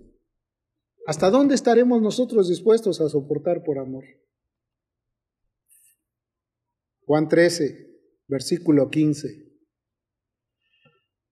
¿Hasta 1.08 1.30
dónde 1.30 1.56
estaremos 1.56 2.02
nosotros 2.02 2.48
dispuestos 2.48 3.02
a 3.02 3.10
soportar 3.10 3.64
por 3.64 3.80
amor? 3.80 4.06
Juan 7.06 7.28
13, 7.28 7.92
versículo 8.28 8.90
15. 8.90 9.52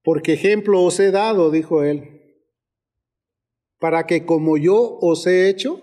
Porque 0.04 0.34
ejemplo 0.34 0.82
os 0.84 1.00
he 1.00 1.12
dado, 1.12 1.52
dijo 1.52 1.84
él, 1.84 2.20
para 3.80 4.08
que 4.08 4.26
como 4.26 4.58
yo 4.58 4.98
os 5.02 5.26
he 5.28 5.50
hecho, 5.50 5.82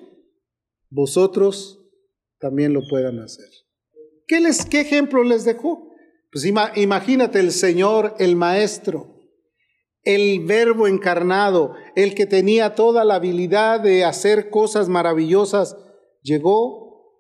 vosotros 0.91 1.81
también 2.39 2.73
lo 2.73 2.81
puedan 2.89 3.21
hacer. 3.21 3.49
¿Qué, 4.27 4.41
les, 4.41 4.67
qué 4.67 4.81
ejemplo 4.81 5.23
les 5.23 5.45
dejó? 5.45 5.95
Pues 6.33 6.45
imagínate 6.45 7.39
el 7.39 7.53
Señor, 7.53 8.15
el 8.19 8.37
Maestro, 8.37 9.17
el 10.03 10.45
verbo 10.45 10.87
encarnado, 10.87 11.75
el 11.97 12.15
que 12.15 12.27
tenía 12.27 12.75
toda 12.75 13.05
la 13.05 13.17
habilidad 13.17 13.81
de 13.81 14.05
hacer 14.05 14.51
cosas 14.51 14.89
maravillosas, 14.89 15.79
llegó, 16.23 17.11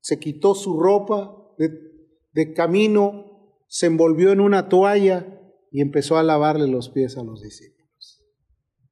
se 0.00 0.18
quitó 0.18 0.54
su 0.54 0.78
ropa 0.78 1.34
de, 1.56 2.52
camino, 2.52 3.56
se 3.68 3.86
envolvió 3.86 4.32
en 4.32 4.40
una 4.40 4.68
toalla 4.68 5.40
y 5.72 5.80
empezó 5.80 6.18
a 6.18 6.22
lavarle 6.22 6.68
los 6.68 6.90
pies 6.90 7.16
a 7.16 7.24
los 7.24 7.40
discípulos. 7.42 8.22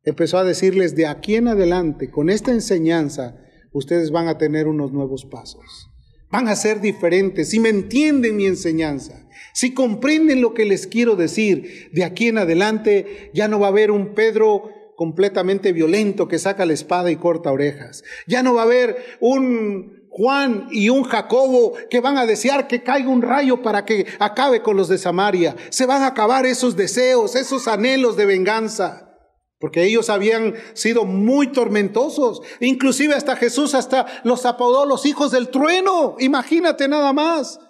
Empezó 0.05 0.38
a 0.38 0.44
decirles, 0.44 0.96
de 0.96 1.07
aquí 1.07 1.35
en 1.35 1.48
adelante, 1.48 2.11
con 2.11 2.31
esta 2.31 2.51
enseñanza, 2.51 3.38
ustedes 3.72 4.11
van 4.11 4.27
a 4.27 4.38
tener 4.38 4.66
unos 4.66 4.92
nuevos 4.92 5.27
pasos. 5.27 5.90
Van 6.31 6.48
a 6.48 6.57
ser 6.57 6.81
diferentes. 6.81 7.51
Si 7.51 7.61
me 7.61 7.68
entienden 7.68 8.37
mi 8.37 8.46
enseñanza, 8.46 9.29
si 9.53 9.74
comprenden 9.74 10.40
lo 10.40 10.55
que 10.55 10.64
les 10.64 10.87
quiero 10.87 11.14
decir, 11.14 11.90
de 11.92 12.05
aquí 12.05 12.29
en 12.29 12.38
adelante 12.38 13.31
ya 13.35 13.48
no 13.48 13.61
va 13.61 13.66
a 13.66 13.70
haber 13.70 13.90
un 13.90 14.14
Pedro 14.14 14.77
completamente 14.98 15.72
violento 15.72 16.26
que 16.26 16.40
saca 16.40 16.66
la 16.66 16.72
espada 16.72 17.12
y 17.12 17.16
corta 17.16 17.52
orejas. 17.52 18.02
Ya 18.26 18.42
no 18.42 18.54
va 18.54 18.62
a 18.62 18.64
haber 18.64 18.96
un 19.20 20.08
Juan 20.11 20.66
y 20.72 20.88
un 20.88 21.04
Jacobo 21.04 21.74
que 21.88 22.00
van 22.00 22.18
a 22.18 22.26
desear 22.26 22.66
que 22.66 22.82
caiga 22.82 23.08
un 23.08 23.22
rayo 23.22 23.62
para 23.62 23.84
que 23.84 24.06
acabe 24.18 24.61
con 24.61 24.76
los 24.76 24.88
de 24.88 24.98
Samaria. 24.98 25.54
Se 25.70 25.87
van 25.87 26.02
a 26.02 26.08
acabar 26.08 26.46
esos 26.46 26.74
deseos, 26.74 27.37
esos 27.37 27.68
anhelos 27.68 28.16
de 28.16 28.26
venganza. 28.26 29.16
Porque 29.61 29.84
ellos 29.84 30.11
habían 30.11 30.54
sido 30.74 31.04
muy 31.04 31.52
tormentosos. 31.52 32.42
Inclusive 32.58 33.14
hasta 33.14 33.37
Jesús 33.37 33.76
hasta 33.76 34.04
los 34.24 34.46
apodó 34.46 34.84
los 34.84 35.06
hijos 35.06 35.30
del 35.30 35.48
trueno. 35.50 36.16
Imagínate 36.18 36.88
nada 36.88 37.12
más. 37.12 37.61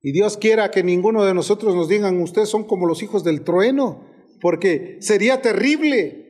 Y 0.00 0.12
Dios 0.12 0.38
quiera 0.38 0.70
que 0.70 0.82
ninguno 0.82 1.26
de 1.26 1.34
nosotros 1.34 1.74
nos 1.74 1.88
digan, 1.88 2.22
ustedes 2.22 2.48
son 2.48 2.64
como 2.64 2.86
los 2.86 3.02
hijos 3.02 3.24
del 3.24 3.44
trueno, 3.44 4.15
porque 4.40 4.98
sería 5.00 5.40
terrible. 5.40 6.22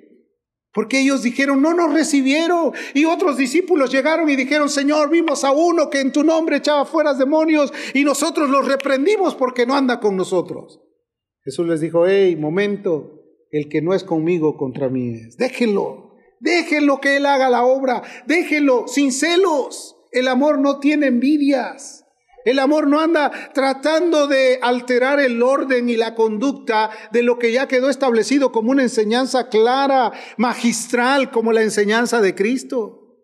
Porque 0.73 1.01
ellos 1.01 1.23
dijeron, 1.23 1.63
no 1.63 1.73
nos 1.73 1.95
recibieron. 1.95 2.73
Y 2.93 3.07
otros 3.07 3.39
discípulos 3.39 3.91
llegaron 3.91 4.29
y 4.29 4.37
dijeron, 4.37 4.69
Señor, 4.69 5.09
vimos 5.09 5.43
a 5.43 5.51
uno 5.51 5.89
que 5.89 6.01
en 6.01 6.13
tu 6.13 6.23
nombre 6.23 6.59
echaba 6.59 6.85
fuera 6.85 7.15
demonios 7.15 7.73
y 7.95 8.05
nosotros 8.05 8.51
los 8.51 8.69
reprendimos 8.69 9.35
porque 9.35 9.65
no 9.65 9.75
anda 9.75 10.01
con 10.01 10.17
nosotros. 10.17 10.83
Jesús 11.43 11.67
les 11.67 11.81
dijo, 11.81 12.07
hey, 12.07 12.37
momento, 12.37 13.23
el 13.51 13.69
que 13.69 13.81
no 13.81 13.95
es 13.95 14.05
conmigo 14.05 14.57
contra 14.57 14.89
mí 14.89 15.15
es. 15.15 15.37
Déjenlo, 15.37 16.15
déjenlo 16.41 17.01
que 17.01 17.17
Él 17.17 17.27
haga 17.27 17.49
la 17.49 17.65
obra, 17.65 18.03
déjenlo 18.27 18.87
sin 18.87 19.13
celos. 19.13 19.97
El 20.13 20.29
amor 20.29 20.59
no 20.59 20.79
tiene 20.79 21.07
envidias. 21.07 22.06
El 22.47 22.61
amor 22.61 22.87
no 22.87 23.01
anda 23.01 23.33
tratando 23.53 24.29
de 24.29 24.61
alterar 24.63 25.19
el 25.19 25.43
orden 25.43 25.89
y 25.89 25.97
la 25.97 26.15
conducta 26.15 26.91
de 27.11 27.25
lo 27.25 27.41
que 27.41 27.51
ya 27.51 27.67
quedó 27.67 27.91
establecido 27.91 28.53
como 28.53 28.71
una 28.71 28.85
enseñanza 28.85 29.49
clara, 29.49 30.13
magistral, 30.37 31.33
como 31.33 31.53
la 31.53 31.63
enseñanza 31.63 32.21
de 32.21 32.37
Cristo. 32.37 33.19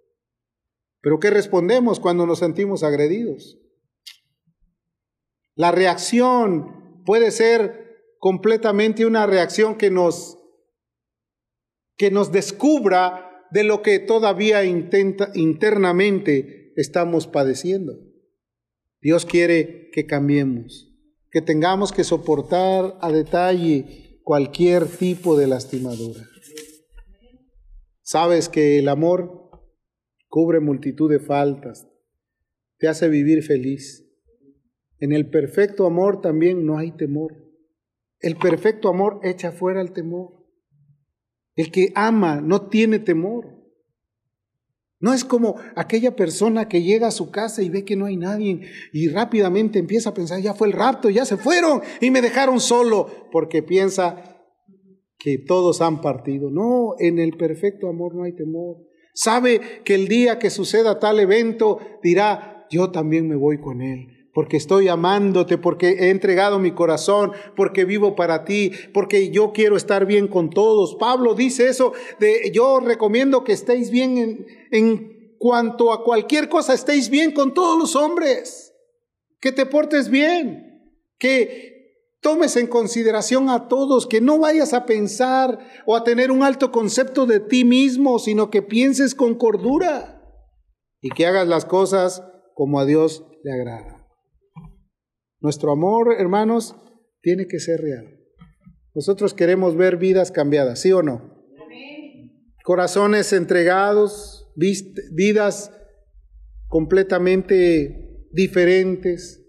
Pero 1.00 1.20
¿qué 1.20 1.30
respondemos 1.30 2.00
cuando 2.00 2.26
nos 2.26 2.40
sentimos 2.40 2.82
agredidos? 2.82 3.60
La 5.54 5.70
reacción 5.70 7.04
puede 7.04 7.30
ser 7.30 8.16
completamente 8.18 9.06
una 9.06 9.26
reacción 9.26 9.76
que 9.76 9.90
nos 9.90 10.36
que 11.96 12.10
nos 12.10 12.32
descubra 12.32 13.46
de 13.52 13.62
lo 13.62 13.82
que 13.82 14.00
todavía 14.00 14.64
intenta, 14.64 15.30
internamente 15.34 16.72
estamos 16.74 17.28
padeciendo. 17.28 18.11
Dios 19.02 19.26
quiere 19.26 19.90
que 19.92 20.06
cambiemos, 20.06 20.88
que 21.30 21.42
tengamos 21.42 21.92
que 21.92 22.04
soportar 22.04 22.96
a 23.00 23.10
detalle 23.10 24.20
cualquier 24.22 24.86
tipo 24.86 25.36
de 25.36 25.48
lastimadura. 25.48 26.20
Sabes 28.02 28.48
que 28.48 28.78
el 28.78 28.88
amor 28.88 29.50
cubre 30.28 30.60
multitud 30.60 31.10
de 31.10 31.18
faltas, 31.18 31.88
te 32.78 32.88
hace 32.88 33.08
vivir 33.08 33.42
feliz. 33.42 34.08
En 34.98 35.12
el 35.12 35.28
perfecto 35.30 35.86
amor 35.86 36.20
también 36.20 36.64
no 36.64 36.78
hay 36.78 36.92
temor. 36.92 37.34
El 38.20 38.36
perfecto 38.36 38.88
amor 38.88 39.20
echa 39.24 39.50
fuera 39.50 39.80
el 39.80 39.92
temor. 39.92 40.46
El 41.56 41.72
que 41.72 41.92
ama 41.96 42.40
no 42.40 42.68
tiene 42.68 43.00
temor. 43.00 43.61
No 45.02 45.12
es 45.12 45.24
como 45.24 45.56
aquella 45.74 46.16
persona 46.16 46.68
que 46.68 46.82
llega 46.82 47.08
a 47.08 47.10
su 47.10 47.30
casa 47.32 47.60
y 47.60 47.68
ve 47.68 47.84
que 47.84 47.96
no 47.96 48.06
hay 48.06 48.16
nadie 48.16 48.60
y 48.92 49.08
rápidamente 49.08 49.80
empieza 49.80 50.10
a 50.10 50.14
pensar, 50.14 50.40
ya 50.40 50.54
fue 50.54 50.68
el 50.68 50.72
rapto, 50.72 51.10
ya 51.10 51.24
se 51.24 51.36
fueron 51.36 51.82
y 52.00 52.12
me 52.12 52.22
dejaron 52.22 52.60
solo, 52.60 53.28
porque 53.32 53.64
piensa 53.64 54.38
que 55.18 55.38
todos 55.38 55.82
han 55.82 56.00
partido. 56.00 56.50
No, 56.50 56.94
en 57.00 57.18
el 57.18 57.36
perfecto 57.36 57.88
amor 57.88 58.14
no 58.14 58.22
hay 58.22 58.32
temor. 58.34 58.76
Sabe 59.12 59.60
que 59.84 59.96
el 59.96 60.06
día 60.06 60.38
que 60.38 60.50
suceda 60.50 61.00
tal 61.00 61.18
evento 61.18 61.80
dirá, 62.02 62.66
yo 62.70 62.92
también 62.92 63.28
me 63.28 63.36
voy 63.36 63.60
con 63.60 63.82
él 63.82 64.21
porque 64.32 64.56
estoy 64.56 64.88
amándote, 64.88 65.58
porque 65.58 65.90
he 65.90 66.10
entregado 66.10 66.58
mi 66.58 66.72
corazón, 66.72 67.32
porque 67.54 67.84
vivo 67.84 68.14
para 68.14 68.44
ti, 68.44 68.72
porque 68.94 69.30
yo 69.30 69.52
quiero 69.52 69.76
estar 69.76 70.06
bien 70.06 70.26
con 70.26 70.50
todos. 70.50 70.96
Pablo 70.96 71.34
dice 71.34 71.68
eso, 71.68 71.92
de 72.18 72.50
yo 72.52 72.80
recomiendo 72.80 73.44
que 73.44 73.52
estéis 73.52 73.90
bien 73.90 74.16
en, 74.18 74.46
en 74.70 75.36
cuanto 75.38 75.92
a 75.92 76.02
cualquier 76.02 76.48
cosa, 76.48 76.72
estéis 76.72 77.10
bien 77.10 77.32
con 77.32 77.52
todos 77.52 77.78
los 77.78 77.94
hombres, 77.94 78.72
que 79.40 79.52
te 79.52 79.66
portes 79.66 80.08
bien, 80.08 80.96
que 81.18 81.72
tomes 82.22 82.56
en 82.56 82.68
consideración 82.68 83.50
a 83.50 83.68
todos, 83.68 84.06
que 84.06 84.20
no 84.22 84.38
vayas 84.38 84.72
a 84.72 84.86
pensar 84.86 85.58
o 85.84 85.94
a 85.94 86.04
tener 86.04 86.30
un 86.30 86.42
alto 86.42 86.72
concepto 86.72 87.26
de 87.26 87.40
ti 87.40 87.64
mismo, 87.64 88.18
sino 88.18 88.48
que 88.48 88.62
pienses 88.62 89.14
con 89.14 89.34
cordura 89.34 90.22
y 91.02 91.10
que 91.10 91.26
hagas 91.26 91.48
las 91.48 91.64
cosas 91.66 92.22
como 92.54 92.78
a 92.78 92.86
Dios 92.86 93.26
le 93.42 93.52
agrada. 93.52 94.01
Nuestro 95.42 95.72
amor, 95.72 96.14
hermanos, 96.18 96.76
tiene 97.20 97.48
que 97.48 97.58
ser 97.58 97.80
real. 97.80 98.16
Nosotros 98.94 99.34
queremos 99.34 99.76
ver 99.76 99.96
vidas 99.96 100.30
cambiadas, 100.30 100.80
¿sí 100.80 100.92
o 100.92 101.02
no? 101.02 101.42
Corazones 102.64 103.32
entregados, 103.32 104.48
vidas 104.54 105.72
completamente 106.68 108.28
diferentes. 108.30 109.44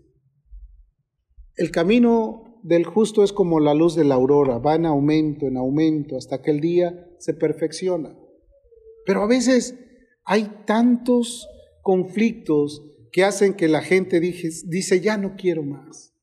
El 1.55 1.69
camino 1.69 2.59
del 2.63 2.85
justo 2.85 3.23
es 3.23 3.31
como 3.31 3.59
la 3.59 3.75
luz 3.75 3.95
de 3.95 4.03
la 4.03 4.15
aurora, 4.15 4.57
va 4.57 4.73
en 4.73 4.87
aumento, 4.87 5.45
en 5.45 5.57
aumento, 5.57 6.17
hasta 6.17 6.41
que 6.41 6.49
el 6.49 6.59
día 6.59 7.07
se 7.19 7.35
perfecciona. 7.35 8.17
Pero 9.05 9.21
a 9.21 9.27
veces 9.27 9.77
hay 10.25 10.63
tantos 10.65 11.47
conflictos 11.83 12.92
que 13.13 13.23
hacen 13.23 13.53
que 13.53 13.67
la 13.67 13.83
gente 13.83 14.19
dice, 14.19 14.99
ya 14.99 15.17
no 15.17 15.35
quiero 15.35 15.61
más. 15.61 16.15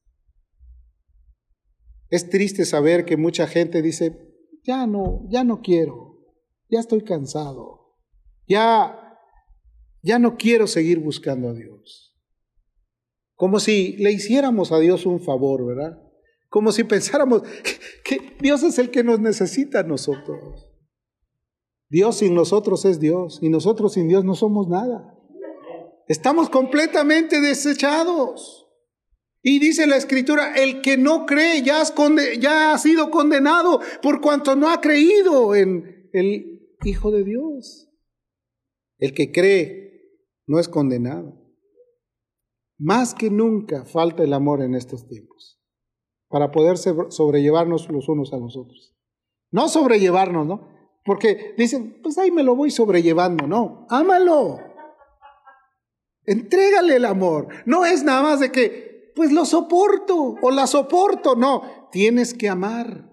Es 2.08 2.28
triste 2.28 2.64
saber 2.64 3.04
que 3.04 3.16
mucha 3.16 3.46
gente 3.46 3.80
dice, 3.80 4.18
ya 4.64 4.88
no, 4.88 5.22
ya 5.30 5.44
no 5.44 5.62
quiero, 5.62 6.18
ya 6.68 6.80
estoy 6.80 7.02
cansado, 7.02 7.94
ya, 8.48 9.16
ya 10.02 10.18
no 10.18 10.36
quiero 10.36 10.66
seguir 10.66 10.98
buscando 10.98 11.50
a 11.50 11.54
Dios. 11.54 12.18
Como 13.36 13.60
si 13.60 13.92
le 13.98 14.10
hiciéramos 14.10 14.72
a 14.72 14.80
Dios 14.80 15.06
un 15.06 15.20
favor, 15.20 15.64
¿verdad? 15.64 15.96
Como 16.48 16.72
si 16.72 16.82
pensáramos 16.82 17.42
que 18.04 18.36
Dios 18.40 18.64
es 18.64 18.80
el 18.80 18.90
que 18.90 19.04
nos 19.04 19.20
necesita 19.20 19.78
a 19.78 19.84
nosotros. 19.84 20.68
Dios 21.88 22.16
sin 22.16 22.34
nosotros 22.34 22.84
es 22.84 22.98
Dios 22.98 23.38
y 23.40 23.48
nosotros 23.48 23.92
sin 23.92 24.08
Dios 24.08 24.24
no 24.24 24.34
somos 24.34 24.68
nada. 24.68 25.19
Estamos 26.10 26.50
completamente 26.50 27.40
desechados. 27.40 28.66
Y 29.42 29.60
dice 29.60 29.86
la 29.86 29.96
escritura, 29.96 30.56
el 30.56 30.82
que 30.82 30.96
no 30.96 31.24
cree 31.24 31.62
ya, 31.62 31.82
ha 32.72 32.78
sido 32.78 33.10
condenado 33.12 33.80
por 34.02 34.20
cuanto 34.20 34.56
no 34.56 34.68
ha 34.70 34.80
creído 34.80 35.54
en 35.54 36.10
el 36.12 36.68
Hijo 36.82 37.12
de 37.12 37.22
Dios. 37.22 37.92
El 38.98 39.14
que 39.14 39.30
cree 39.30 40.02
no 40.48 40.58
es 40.58 40.66
condenado. 40.66 41.40
Más 42.76 43.14
que 43.14 43.30
nunca 43.30 43.84
falta 43.84 44.24
el 44.24 44.32
amor 44.32 44.62
en 44.62 44.74
estos 44.74 45.06
tiempos 45.06 45.62
para 46.28 46.50
poder 46.50 46.76
sobrellevarnos 46.76 47.88
los 47.88 48.08
unos 48.08 48.32
a 48.32 48.36
los 48.36 48.56
otros. 48.56 48.96
No 49.52 49.68
sobrellevarnos, 49.68 50.44
¿no? 50.44 50.68
Porque 51.04 51.54
dicen, 51.56 52.00
pues 52.02 52.18
ahí 52.18 52.32
me 52.32 52.42
lo 52.42 52.56
voy 52.56 52.72
sobrellevando, 52.72 53.46
no, 53.46 53.86
ámalo. 53.90 54.69
Entrégale 56.24 56.96
el 56.96 57.04
amor. 57.04 57.48
No 57.66 57.84
es 57.84 58.04
nada 58.04 58.22
más 58.22 58.40
de 58.40 58.52
que, 58.52 59.12
pues 59.14 59.32
lo 59.32 59.44
soporto 59.44 60.36
o 60.40 60.50
la 60.50 60.66
soporto. 60.66 61.34
No, 61.36 61.88
tienes 61.90 62.34
que 62.34 62.48
amar. 62.48 63.10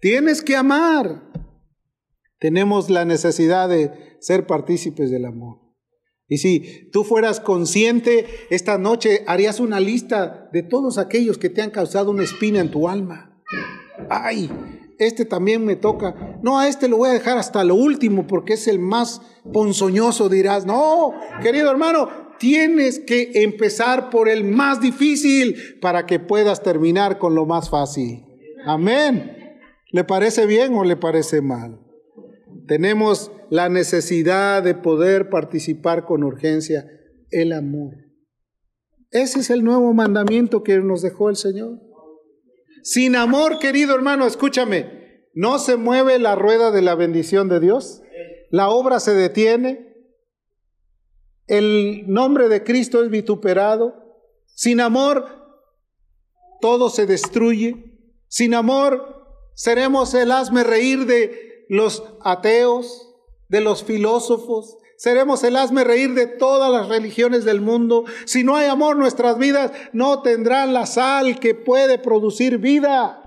Tienes 0.00 0.42
que 0.42 0.56
amar. 0.56 1.30
Tenemos 2.38 2.88
la 2.88 3.04
necesidad 3.04 3.68
de 3.68 4.16
ser 4.20 4.46
partícipes 4.46 5.10
del 5.10 5.24
amor. 5.24 5.68
Y 6.28 6.38
si 6.38 6.90
tú 6.92 7.04
fueras 7.04 7.40
consciente, 7.40 8.26
esta 8.50 8.76
noche 8.76 9.24
harías 9.26 9.60
una 9.60 9.80
lista 9.80 10.48
de 10.52 10.62
todos 10.62 10.98
aquellos 10.98 11.38
que 11.38 11.48
te 11.48 11.62
han 11.62 11.70
causado 11.70 12.10
una 12.10 12.22
espina 12.22 12.60
en 12.60 12.70
tu 12.70 12.88
alma. 12.88 13.42
Ay, 14.10 14.50
este 14.98 15.24
también 15.24 15.64
me 15.64 15.76
toca. 15.76 16.38
No, 16.42 16.58
a 16.58 16.68
este 16.68 16.88
lo 16.88 16.98
voy 16.98 17.10
a 17.10 17.12
dejar 17.12 17.38
hasta 17.38 17.64
lo 17.64 17.74
último 17.74 18.26
porque 18.26 18.54
es 18.54 18.68
el 18.68 18.78
más 18.78 19.22
ponzoñoso, 19.52 20.28
dirás. 20.28 20.66
No, 20.66 21.12
querido 21.42 21.70
hermano, 21.70 22.08
tienes 22.38 22.98
que 22.98 23.30
empezar 23.34 24.10
por 24.10 24.28
el 24.28 24.44
más 24.44 24.80
difícil 24.80 25.56
para 25.80 26.06
que 26.06 26.18
puedas 26.18 26.62
terminar 26.62 27.18
con 27.18 27.34
lo 27.34 27.46
más 27.46 27.70
fácil. 27.70 28.24
Amén. 28.64 29.36
¿Le 29.90 30.04
parece 30.04 30.46
bien 30.46 30.74
o 30.74 30.84
le 30.84 30.96
parece 30.96 31.40
mal? 31.40 31.80
Tenemos 32.66 33.30
la 33.50 33.68
necesidad 33.68 34.62
de 34.62 34.74
poder 34.74 35.30
participar 35.30 36.04
con 36.04 36.22
urgencia 36.22 36.86
el 37.30 37.52
amor. 37.52 37.94
Ese 39.10 39.40
es 39.40 39.50
el 39.50 39.64
nuevo 39.64 39.94
mandamiento 39.94 40.62
que 40.62 40.78
nos 40.78 41.00
dejó 41.00 41.30
el 41.30 41.36
Señor. 41.36 41.87
Sin 42.82 43.16
amor, 43.16 43.58
querido 43.58 43.94
hermano, 43.94 44.26
escúchame, 44.26 45.26
no 45.34 45.58
se 45.58 45.76
mueve 45.76 46.18
la 46.18 46.34
rueda 46.34 46.70
de 46.70 46.82
la 46.82 46.94
bendición 46.94 47.48
de 47.48 47.60
Dios, 47.60 48.02
la 48.50 48.70
obra 48.70 49.00
se 49.00 49.14
detiene, 49.14 49.94
el 51.46 52.04
nombre 52.06 52.48
de 52.48 52.64
Cristo 52.64 53.02
es 53.02 53.10
vituperado, 53.10 53.94
sin 54.46 54.80
amor 54.80 55.26
todo 56.60 56.90
se 56.90 57.06
destruye, 57.06 57.98
sin 58.28 58.54
amor 58.54 59.26
seremos 59.54 60.14
el 60.14 60.32
hazme 60.32 60.64
reír 60.64 61.06
de 61.06 61.66
los 61.68 62.02
ateos, 62.22 63.14
de 63.48 63.60
los 63.60 63.84
filósofos, 63.84 64.77
seremos 64.98 65.42
el 65.44 65.56
hazme 65.56 65.84
reír 65.84 66.12
de 66.12 66.26
todas 66.26 66.70
las 66.70 66.88
religiones 66.88 67.44
del 67.44 67.62
mundo. 67.62 68.04
Si 68.26 68.44
no 68.44 68.56
hay 68.56 68.66
amor, 68.66 68.96
nuestras 68.96 69.38
vidas 69.38 69.72
no 69.92 70.20
tendrán 70.20 70.74
la 70.74 70.84
sal 70.84 71.38
que 71.40 71.54
puede 71.54 71.98
producir 71.98 72.58
vida. 72.58 73.22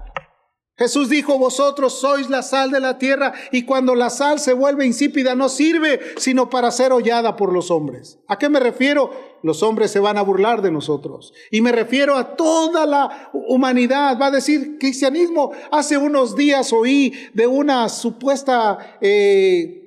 Jesús 0.77 1.09
dijo, 1.09 1.37
vosotros 1.37 1.99
sois 1.99 2.29
la 2.29 2.41
sal 2.41 2.71
de 2.71 2.79
la 2.79 2.97
tierra 2.97 3.33
y 3.51 3.65
cuando 3.65 3.93
la 3.93 4.09
sal 4.09 4.39
se 4.39 4.53
vuelve 4.53 4.83
insípida 4.83 5.35
no 5.35 5.47
sirve 5.47 5.99
sino 6.17 6.49
para 6.49 6.71
ser 6.71 6.91
hollada 6.91 7.35
por 7.35 7.53
los 7.53 7.69
hombres. 7.69 8.17
¿A 8.27 8.39
qué 8.39 8.49
me 8.49 8.59
refiero? 8.59 9.11
Los 9.43 9.61
hombres 9.61 9.91
se 9.91 9.99
van 9.99 10.17
a 10.17 10.23
burlar 10.23 10.63
de 10.63 10.71
nosotros. 10.71 11.33
Y 11.51 11.61
me 11.61 11.71
refiero 11.71 12.15
a 12.15 12.35
toda 12.35 12.87
la 12.87 13.29
humanidad. 13.31 14.17
Va 14.19 14.27
a 14.27 14.31
decir 14.31 14.77
cristianismo. 14.79 15.51
Hace 15.71 15.97
unos 15.97 16.35
días 16.35 16.73
oí 16.73 17.13
de 17.33 17.47
una 17.47 17.87
supuesta... 17.87 18.97
Eh, 19.01 19.80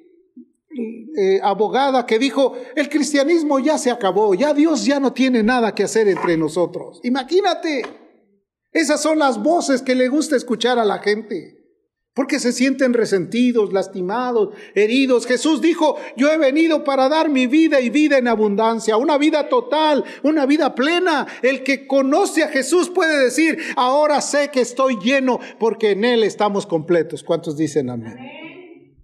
eh, 1.17 1.41
abogada 1.43 2.07
que 2.07 2.19
dijo, 2.19 2.55
el 2.75 2.89
cristianismo 2.89 3.59
ya 3.61 3.79
se 3.79 3.91
acabó, 3.91 4.35
ya 4.35 4.53
Dios 4.53 4.85
ya 4.85 4.99
no 4.99 5.13
tiene 5.13 5.43
nada 5.43 5.75
que 5.75 5.85
hacer 5.85 6.09
entre 6.09 6.37
nosotros. 6.37 7.01
Imagínate, 7.05 7.85
esas 8.73 9.01
son 9.01 9.21
las 9.21 9.41
voces 9.41 9.83
que 9.83 9.95
le 9.95 10.09
gusta 10.09 10.35
escuchar 10.35 10.81
a 10.81 10.85
la 10.85 10.99
gente, 10.99 11.65
porque 12.15 12.41
se 12.41 12.53
sienten 12.53 12.93
resentidos, 12.93 13.73
lastimados, 13.73 14.55
heridos. 14.75 15.27
Jesús 15.27 15.61
dijo, 15.61 15.97
yo 16.17 16.33
he 16.33 16.39
venido 16.39 16.83
para 16.83 17.09
dar 17.09 17.29
mi 17.29 17.47
vida 17.47 17.81
y 17.81 17.91
vida 17.91 18.19
en 18.19 18.27
abundancia, 18.27 18.97
una 18.97 19.17
vida 19.17 19.49
total, 19.49 20.05
una 20.25 20.47
vida 20.47 20.75
plena. 20.75 21.27
El 21.43 21.63
que 21.63 21.87
conoce 21.87 22.43
a 22.43 22.49
Jesús 22.49 22.91
puede 22.91 23.25
decir, 23.25 23.59
ahora 23.77 24.21
sé 24.21 24.51
que 24.51 24.61
estoy 24.61 24.97
lleno 24.99 25.39
porque 25.59 25.93
en 25.93 26.05
Él 26.05 26.25
estamos 26.25 26.67
completos. 26.67 27.23
¿Cuántos 27.23 27.57
dicen 27.57 27.91
amén? 27.91 28.44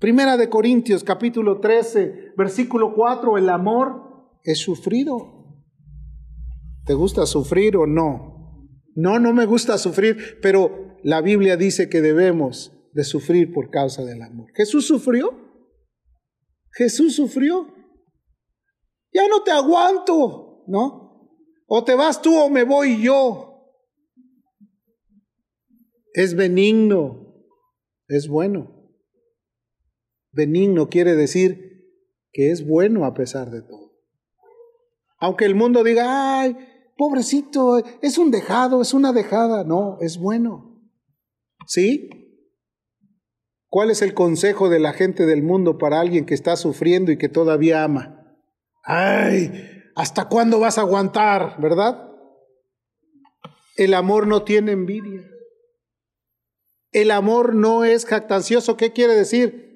Primera 0.00 0.38
de 0.38 0.48
Corintios 0.48 1.04
capítulo 1.04 1.60
13, 1.60 2.32
versículo 2.34 2.94
4, 2.94 3.36
el 3.36 3.50
amor 3.50 4.38
es 4.42 4.58
sufrido. 4.58 5.60
¿Te 6.86 6.94
gusta 6.94 7.26
sufrir 7.26 7.76
o 7.76 7.86
no? 7.86 8.66
No, 8.94 9.18
no 9.18 9.34
me 9.34 9.44
gusta 9.44 9.76
sufrir, 9.76 10.38
pero 10.40 10.96
la 11.02 11.20
Biblia 11.20 11.58
dice 11.58 11.90
que 11.90 12.00
debemos 12.00 12.72
de 12.94 13.04
sufrir 13.04 13.52
por 13.52 13.68
causa 13.68 14.02
del 14.02 14.22
amor. 14.22 14.50
Jesús 14.54 14.86
sufrió. 14.86 15.38
Jesús 16.72 17.14
sufrió. 17.14 17.66
Ya 19.12 19.28
no 19.28 19.42
te 19.42 19.50
aguanto, 19.50 20.64
¿no? 20.66 21.28
O 21.66 21.84
te 21.84 21.94
vas 21.94 22.22
tú 22.22 22.34
o 22.38 22.48
me 22.48 22.64
voy 22.64 23.02
yo. 23.02 23.74
Es 26.14 26.34
benigno, 26.34 27.44
es 28.08 28.28
bueno. 28.28 28.79
Benigno 30.32 30.88
quiere 30.88 31.14
decir 31.14 31.70
que 32.32 32.50
es 32.50 32.66
bueno 32.66 33.04
a 33.04 33.14
pesar 33.14 33.50
de 33.50 33.62
todo. 33.62 33.90
Aunque 35.18 35.44
el 35.44 35.54
mundo 35.54 35.84
diga, 35.84 36.40
ay, 36.40 36.56
pobrecito, 36.96 37.82
es 38.00 38.18
un 38.18 38.30
dejado, 38.30 38.80
es 38.80 38.94
una 38.94 39.12
dejada. 39.12 39.64
No, 39.64 39.98
es 40.00 40.18
bueno. 40.18 40.80
¿Sí? 41.66 42.08
¿Cuál 43.68 43.90
es 43.90 44.02
el 44.02 44.14
consejo 44.14 44.68
de 44.68 44.80
la 44.80 44.92
gente 44.92 45.26
del 45.26 45.42
mundo 45.42 45.78
para 45.78 46.00
alguien 46.00 46.26
que 46.26 46.34
está 46.34 46.56
sufriendo 46.56 47.12
y 47.12 47.18
que 47.18 47.28
todavía 47.28 47.84
ama? 47.84 48.38
Ay, 48.82 49.52
¿hasta 49.94 50.28
cuándo 50.28 50.58
vas 50.58 50.78
a 50.78 50.82
aguantar? 50.82 51.60
¿Verdad? 51.60 52.08
El 53.76 53.94
amor 53.94 54.26
no 54.26 54.42
tiene 54.42 54.72
envidia. 54.72 55.22
El 56.92 57.12
amor 57.12 57.54
no 57.54 57.84
es 57.84 58.06
jactancioso. 58.06 58.76
¿Qué 58.76 58.92
quiere 58.92 59.14
decir? 59.14 59.69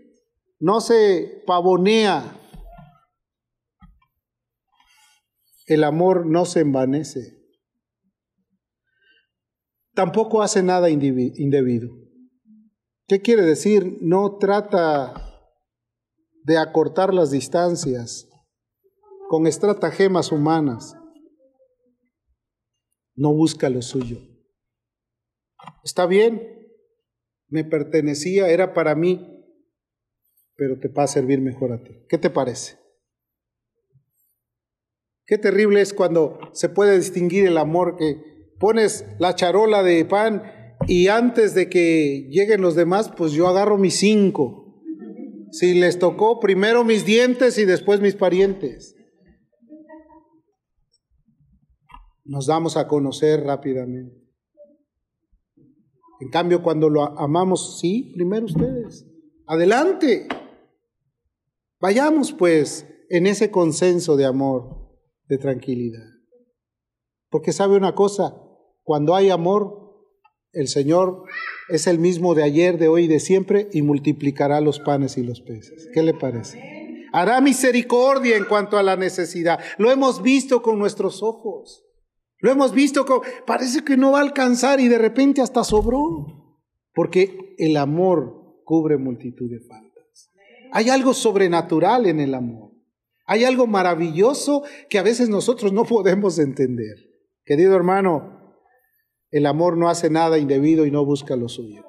No 0.59 0.81
se 0.81 1.43
pavonea. 1.47 2.41
El 5.67 5.85
amor 5.85 6.27
no 6.27 6.45
se 6.45 6.61
envanece. 6.61 7.45
Tampoco 9.95 10.43
hace 10.43 10.63
nada 10.63 10.91
indebido. 10.91 11.91
¿Qué 13.07 13.21
quiere 13.21 13.43
decir? 13.43 13.99
No 14.01 14.39
trata 14.39 15.15
de 16.43 16.59
acortar 16.59 17.15
las 17.15 17.31
distancias 17.31 18.29
con 19.29 19.47
estratagemas 19.47 20.33
humanas. 20.33 20.97
No 23.15 23.33
busca 23.33 23.71
lo 23.71 23.83
suyo. 23.83 24.19
Está 25.83 26.07
bien, 26.07 26.69
me 27.49 27.65
pertenecía, 27.65 28.49
era 28.49 28.75
para 28.75 28.95
mí, 28.95 29.34
pero 30.57 30.79
te 30.79 30.89
va 30.89 31.05
a 31.05 31.09
servir 31.09 31.41
mejor 31.41 31.73
a 31.73 31.83
ti. 31.83 32.05
¿Qué 32.09 32.19
te 32.19 32.31
parece? 32.31 32.79
Qué 35.27 35.39
terrible 35.39 35.81
es 35.81 35.95
cuando 35.95 36.39
se 36.53 36.69
puede 36.69 36.99
distinguir 36.99 37.47
el 37.47 37.57
amor 37.57 37.97
que 37.97 38.23
pones 38.61 39.07
la 39.19 39.35
charola 39.35 39.83
de 39.83 40.05
pan 40.05 40.43
y 40.87 41.09
antes 41.09 41.55
de 41.55 41.69
que 41.71 42.29
lleguen 42.31 42.61
los 42.61 42.75
demás, 42.75 43.11
pues 43.17 43.33
yo 43.33 43.49
agarro 43.49 43.79
mis 43.79 43.97
cinco. 43.97 44.83
Si 45.51 45.75
les 45.75 45.99
tocó, 45.99 46.41
primero 46.41 46.85
mis 46.85 47.07
dientes 47.07 47.59
y 47.59 47.65
después 47.65 48.01
mis 48.01 48.17
parientes. 48.17 48.97
Nos 52.25 52.47
damos 52.47 52.77
a 52.77 52.89
conocer 52.89 53.45
rápidamente. 53.45 54.25
En 56.21 56.31
cambio, 56.31 56.63
cuando 56.63 56.89
lo 56.89 57.19
amamos, 57.19 57.81
sí, 57.81 58.13
primero 58.15 58.47
ustedes. 58.47 59.07
Adelante. 59.47 60.27
Vayamos 61.85 62.33
pues 62.33 62.89
en 63.11 63.27
ese 63.27 63.51
consenso 63.51 64.17
de 64.17 64.25
amor, 64.25 64.89
de 65.29 65.37
tranquilidad. 65.37 66.07
Porque 67.29 67.53
sabe 67.53 67.77
una 67.77 67.95
cosa, 67.95 68.35
cuando 68.85 69.15
hay 69.15 69.29
amor, 69.29 70.03
el 70.53 70.69
Señor 70.69 71.25
es 71.69 71.87
el 71.87 71.99
mismo 71.99 72.35
de 72.35 72.43
ayer, 72.43 72.79
de 72.79 72.89
hoy 72.89 73.05
y 73.05 73.09
de 73.09 73.21
siempre 73.21 73.69
y 73.71 73.83
multiplicará 73.83 74.63
los 74.63 74.81
panes 74.81 75.19
y 75.19 75.25
los 75.25 75.43
peces. 75.43 75.91
¿Qué 75.93 76.03
le 76.03 76.15
parece? 76.15 76.59
Hará 77.13 77.43
misericordia 77.43 78.39
en 78.39 78.47
cuanto 78.47 78.79
a 78.79 78.83
la 78.83 78.97
necesidad. 78.97 79.61
Lo 79.77 79.91
hemos 79.91 80.23
visto 80.23 80.63
con 80.63 80.79
nuestros 80.79 81.23
ojos. 81.23 81.85
Lo 82.39 82.51
hemos 82.51 82.73
visto 82.73 83.05
con... 83.05 83.21
Parece 83.47 83.85
que 83.85 83.99
no 83.99 84.13
va 84.13 84.21
a 84.21 84.23
alcanzar 84.23 84.81
y 84.81 84.89
de 84.89 84.97
repente 84.97 85.43
hasta 85.43 85.63
sobró. 85.63 86.57
Porque 86.95 87.55
el 87.59 87.77
amor 87.77 88.63
cubre 88.65 88.97
multitud 88.97 89.51
de 89.51 89.61
faltas. 89.61 89.84
Hay 90.75 90.91
algo 90.91 91.15
sobrenatural 91.15 92.07
en 92.07 92.19
el 92.19 92.35
amor. 92.35 92.73
Hay 93.27 93.45
algo 93.45 93.69
maravilloso 93.69 94.65
que 94.91 94.99
a 94.99 95.05
veces 95.05 95.29
nosotros 95.29 95.73
no 95.73 95.85
podemos 95.85 96.41
entender. 96.41 96.97
Querido 97.45 97.77
hermano, 97.77 98.59
el 99.31 99.47
amor 99.47 99.77
no 99.77 99.89
hace 99.89 100.11
nada 100.11 100.37
indebido 100.37 100.85
y 100.85 100.91
no 100.91 101.05
busca 101.05 101.37
lo 101.37 101.49
suyo. 101.49 101.87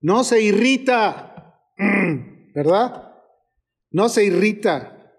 No 0.00 0.24
se 0.24 0.40
irrita, 0.40 1.60
¿verdad? 2.54 3.12
No 3.90 4.08
se 4.08 4.24
irrita. 4.24 5.12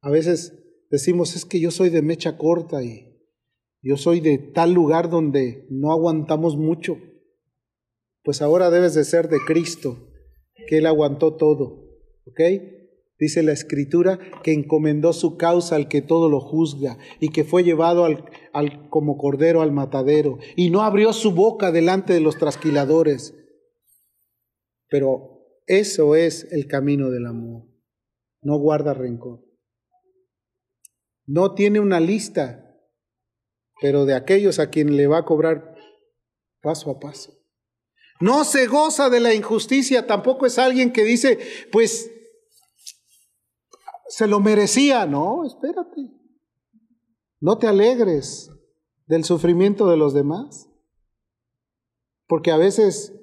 A 0.00 0.10
veces 0.10 0.58
decimos, 0.90 1.36
es 1.36 1.44
que 1.44 1.60
yo 1.60 1.70
soy 1.70 1.90
de 1.90 2.02
mecha 2.02 2.36
corta 2.36 2.82
y 2.82 3.16
yo 3.80 3.96
soy 3.96 4.18
de 4.18 4.38
tal 4.38 4.72
lugar 4.72 5.08
donde 5.08 5.68
no 5.70 5.92
aguantamos 5.92 6.56
mucho. 6.56 6.98
Pues 8.24 8.42
ahora 8.42 8.70
debes 8.70 8.94
de 8.94 9.04
ser 9.04 9.28
de 9.28 9.38
Cristo 9.46 10.08
que 10.68 10.78
él 10.78 10.86
aguantó 10.86 11.34
todo. 11.34 11.88
¿Ok? 12.26 12.40
Dice 13.18 13.42
la 13.42 13.52
escritura 13.52 14.20
que 14.44 14.52
encomendó 14.52 15.12
su 15.12 15.36
causa 15.36 15.74
al 15.74 15.88
que 15.88 16.02
todo 16.02 16.28
lo 16.28 16.40
juzga 16.40 16.98
y 17.18 17.30
que 17.30 17.42
fue 17.42 17.64
llevado 17.64 18.04
al, 18.04 18.24
al, 18.52 18.88
como 18.90 19.16
cordero 19.16 19.62
al 19.62 19.72
matadero 19.72 20.38
y 20.54 20.70
no 20.70 20.82
abrió 20.82 21.12
su 21.12 21.32
boca 21.32 21.72
delante 21.72 22.12
de 22.12 22.20
los 22.20 22.36
trasquiladores. 22.36 23.34
Pero 24.88 25.40
eso 25.66 26.14
es 26.14 26.46
el 26.52 26.68
camino 26.68 27.10
del 27.10 27.26
amor. 27.26 27.64
No 28.40 28.58
guarda 28.58 28.94
rencor. 28.94 29.44
No 31.26 31.54
tiene 31.54 31.80
una 31.80 31.98
lista, 31.98 32.78
pero 33.80 34.04
de 34.04 34.14
aquellos 34.14 34.60
a 34.60 34.70
quien 34.70 34.96
le 34.96 35.06
va 35.06 35.18
a 35.18 35.24
cobrar 35.24 35.74
paso 36.60 36.90
a 36.90 37.00
paso. 37.00 37.37
No 38.20 38.44
se 38.44 38.66
goza 38.66 39.10
de 39.10 39.20
la 39.20 39.34
injusticia, 39.34 40.06
tampoco 40.06 40.46
es 40.46 40.58
alguien 40.58 40.92
que 40.92 41.04
dice, 41.04 41.38
pues, 41.70 42.10
se 44.08 44.26
lo 44.26 44.40
merecía. 44.40 45.06
No, 45.06 45.44
espérate. 45.44 46.10
No 47.40 47.58
te 47.58 47.68
alegres 47.68 48.50
del 49.06 49.24
sufrimiento 49.24 49.88
de 49.88 49.96
los 49.96 50.14
demás. 50.14 50.68
Porque 52.26 52.50
a 52.50 52.56
veces 52.56 53.14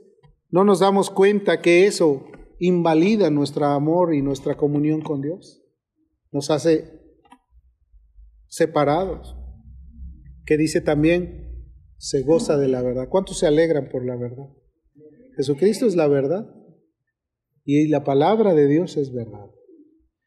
no 0.49 0.63
nos 0.63 0.79
damos 0.79 1.09
cuenta 1.09 1.61
que 1.61 1.85
eso 1.85 2.25
invalida 2.59 3.29
nuestro 3.29 3.65
amor 3.65 4.15
y 4.15 4.21
nuestra 4.21 4.55
comunión 4.55 5.01
con 5.01 5.21
Dios. 5.21 5.61
Nos 6.31 6.49
hace 6.49 7.01
separados. 8.47 9.35
Que 10.45 10.57
dice 10.57 10.79
también, 10.79 11.45
se 11.97 12.21
goza 12.21 12.57
de 12.57 12.67
la 12.67 12.81
verdad. 12.81 13.09
¿Cuántos 13.09 13.39
se 13.39 13.47
alegran 13.47 13.89
por 13.89 14.05
la 14.05 14.15
verdad? 14.15 14.47
Jesucristo 15.35 15.85
es 15.85 15.95
la 15.95 16.07
verdad 16.07 16.49
y 17.65 17.87
la 17.87 18.03
palabra 18.03 18.53
de 18.53 18.67
Dios 18.67 18.95
es 18.97 19.13
verdad. 19.13 19.49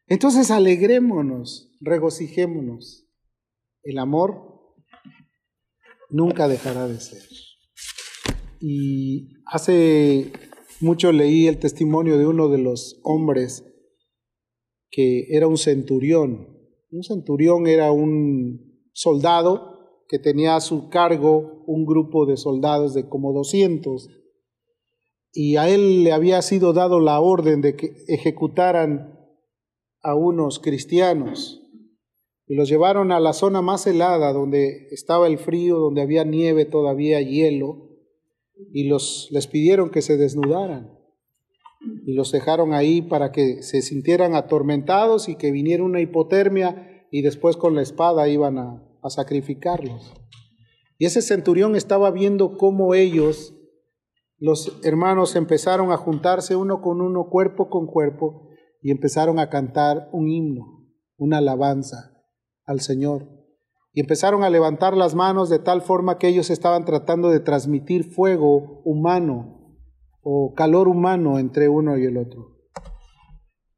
Entonces 0.07 0.51
alegrémonos, 0.51 1.77
regocijémonos. 1.79 3.07
El 3.83 3.97
amor 3.97 4.75
nunca 6.09 6.47
dejará 6.47 6.87
de 6.87 6.99
ser. 6.99 7.23
Y 8.59 9.29
hace 9.45 10.31
mucho 10.81 11.11
leí 11.11 11.47
el 11.47 11.59
testimonio 11.59 12.17
de 12.17 12.27
uno 12.27 12.49
de 12.49 12.57
los 12.57 12.99
hombres 13.03 13.63
que 14.91 15.27
era 15.29 15.47
un 15.47 15.57
centurión. 15.57 16.57
Un 16.91 17.03
centurión 17.03 17.67
era 17.67 17.91
un 17.91 18.83
soldado 18.93 20.05
que 20.07 20.19
tenía 20.19 20.55
a 20.55 20.61
su 20.61 20.89
cargo 20.89 21.63
un 21.67 21.85
grupo 21.85 22.25
de 22.25 22.35
soldados 22.35 22.93
de 22.95 23.07
como 23.07 23.31
200 23.31 24.18
y 25.31 25.57
a 25.57 25.69
él 25.69 26.03
le 26.03 26.11
había 26.11 26.41
sido 26.41 26.73
dado 26.73 26.99
la 26.99 27.19
orden 27.19 27.61
de 27.61 27.75
que 27.75 27.93
ejecutaran 28.07 29.19
a 30.01 30.15
unos 30.15 30.59
cristianos 30.59 31.61
y 32.47 32.55
los 32.55 32.67
llevaron 32.67 33.11
a 33.11 33.19
la 33.19 33.33
zona 33.33 33.61
más 33.61 33.85
helada 33.85 34.33
donde 34.33 34.87
estaba 34.91 35.27
el 35.27 35.37
frío, 35.37 35.77
donde 35.77 36.01
había 36.01 36.23
nieve 36.23 36.65
todavía, 36.65 37.21
hielo, 37.21 37.89
y 38.73 38.85
los 38.85 39.29
les 39.31 39.47
pidieron 39.47 39.91
que 39.91 40.01
se 40.01 40.17
desnudaran 40.17 40.99
y 42.05 42.13
los 42.13 42.31
dejaron 42.31 42.73
ahí 42.73 43.01
para 43.01 43.31
que 43.31 43.61
se 43.61 43.81
sintieran 43.81 44.35
atormentados 44.35 45.29
y 45.29 45.35
que 45.35 45.51
viniera 45.51 45.83
una 45.83 46.01
hipotermia 46.01 47.05
y 47.11 47.21
después 47.21 47.55
con 47.55 47.75
la 47.75 47.81
espada 47.81 48.27
iban 48.27 48.57
a, 48.57 48.83
a 49.01 49.09
sacrificarlos. 49.09 50.13
Y 50.97 51.05
ese 51.05 51.21
centurión 51.21 51.75
estaba 51.75 52.11
viendo 52.11 52.57
cómo 52.57 52.93
ellos 52.93 53.55
los 54.39 54.79
hermanos 54.83 55.35
empezaron 55.35 55.91
a 55.91 55.97
juntarse 55.97 56.55
uno 56.55 56.81
con 56.81 57.01
uno, 57.01 57.29
cuerpo 57.29 57.69
con 57.69 57.87
cuerpo, 57.87 58.47
y 58.81 58.91
empezaron 58.91 59.37
a 59.39 59.49
cantar 59.49 60.09
un 60.13 60.29
himno, 60.29 60.87
una 61.17 61.39
alabanza 61.39 62.13
al 62.65 62.79
Señor. 62.79 63.27
Y 63.91 63.99
empezaron 63.99 64.43
a 64.43 64.49
levantar 64.49 64.95
las 64.95 65.13
manos 65.13 65.49
de 65.49 65.59
tal 65.59 65.81
forma 65.81 66.17
que 66.17 66.27
ellos 66.27 66.49
estaban 66.49 66.85
tratando 66.85 67.29
de 67.29 67.41
transmitir 67.41 68.13
fuego 68.13 68.81
humano 68.85 69.75
o 70.21 70.53
calor 70.55 70.87
humano 70.87 71.39
entre 71.39 71.67
uno 71.67 71.97
y 71.97 72.05
el 72.05 72.17
otro. 72.17 72.55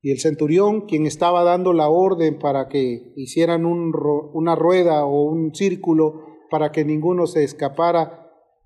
Y 0.01 0.11
el 0.11 0.19
centurión, 0.19 0.81
quien 0.81 1.05
estaba 1.05 1.43
dando 1.43 1.73
la 1.73 1.89
orden 1.89 2.39
para 2.39 2.67
que 2.67 3.13
hicieran 3.15 3.65
una 3.65 4.55
rueda 4.55 5.05
o 5.05 5.23
un 5.23 5.53
círculo 5.55 6.25
para 6.49 6.71
que 6.71 6.83
ninguno 6.83 7.27
se 7.27 7.43
escapara, 7.43 8.20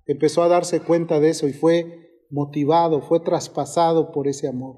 empezó 0.06 0.42
a 0.42 0.48
darse 0.48 0.80
cuenta 0.80 1.20
de 1.20 1.30
eso 1.30 1.48
y 1.48 1.52
fue 1.52 2.24
motivado, 2.30 3.02
fue 3.02 3.20
traspasado 3.20 4.12
por 4.12 4.28
ese 4.28 4.48
amor. 4.48 4.76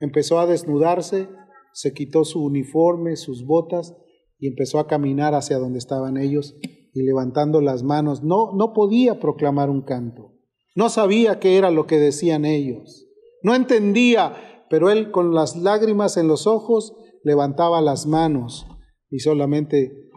Empezó 0.00 0.38
a 0.38 0.46
desnudarse, 0.46 1.28
se 1.72 1.92
quitó 1.92 2.24
su 2.24 2.44
uniforme, 2.44 3.16
sus 3.16 3.44
botas 3.44 3.96
y 4.38 4.48
empezó 4.48 4.78
a 4.78 4.86
caminar 4.86 5.34
hacia 5.34 5.58
donde 5.58 5.78
estaban 5.78 6.16
ellos 6.16 6.56
y 6.62 7.02
levantando 7.02 7.60
las 7.60 7.82
manos. 7.82 8.22
No, 8.22 8.52
no 8.54 8.72
podía 8.72 9.18
proclamar 9.18 9.70
un 9.70 9.82
canto. 9.82 10.34
No 10.74 10.88
sabía 10.88 11.40
qué 11.40 11.56
era 11.56 11.70
lo 11.70 11.86
que 11.86 11.98
decían 11.98 12.44
ellos. 12.44 13.06
No 13.42 13.54
entendía, 13.54 14.64
pero 14.70 14.90
él 14.90 15.10
con 15.10 15.34
las 15.34 15.56
lágrimas 15.56 16.16
en 16.16 16.28
los 16.28 16.46
ojos 16.46 16.94
levantaba 17.24 17.80
las 17.80 18.06
manos 18.06 18.66
y 19.10 19.20
solamente 19.20 20.10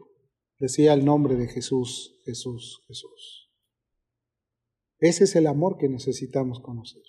decía 0.60 0.94
el 0.94 1.06
nombre 1.06 1.36
de 1.36 1.48
Jesús, 1.48 2.22
Jesús, 2.26 2.84
Jesús. 2.88 3.41
Ese 5.02 5.24
es 5.24 5.36
el 5.36 5.48
amor 5.48 5.78
que 5.78 5.90
necesitamos 5.90 6.60
conocer. 6.60 7.02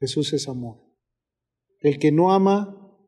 Jesús 0.00 0.32
es 0.32 0.48
amor. 0.48 0.82
El 1.80 1.98
que 1.98 2.10
no 2.10 2.32
ama 2.32 2.98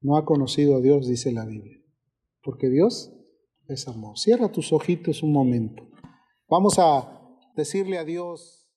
no 0.00 0.16
ha 0.16 0.26
conocido 0.26 0.76
a 0.76 0.80
Dios, 0.80 1.08
dice 1.08 1.32
la 1.32 1.46
Biblia. 1.46 1.82
Porque 2.42 2.68
Dios 2.68 3.10
es 3.66 3.88
amor. 3.88 4.18
Cierra 4.18 4.52
tus 4.52 4.72
ojitos 4.72 5.22
un 5.22 5.32
momento. 5.32 5.88
Vamos 6.46 6.78
a 6.78 7.20
decirle 7.56 7.96
a 7.96 8.04
Dios. 8.04 8.67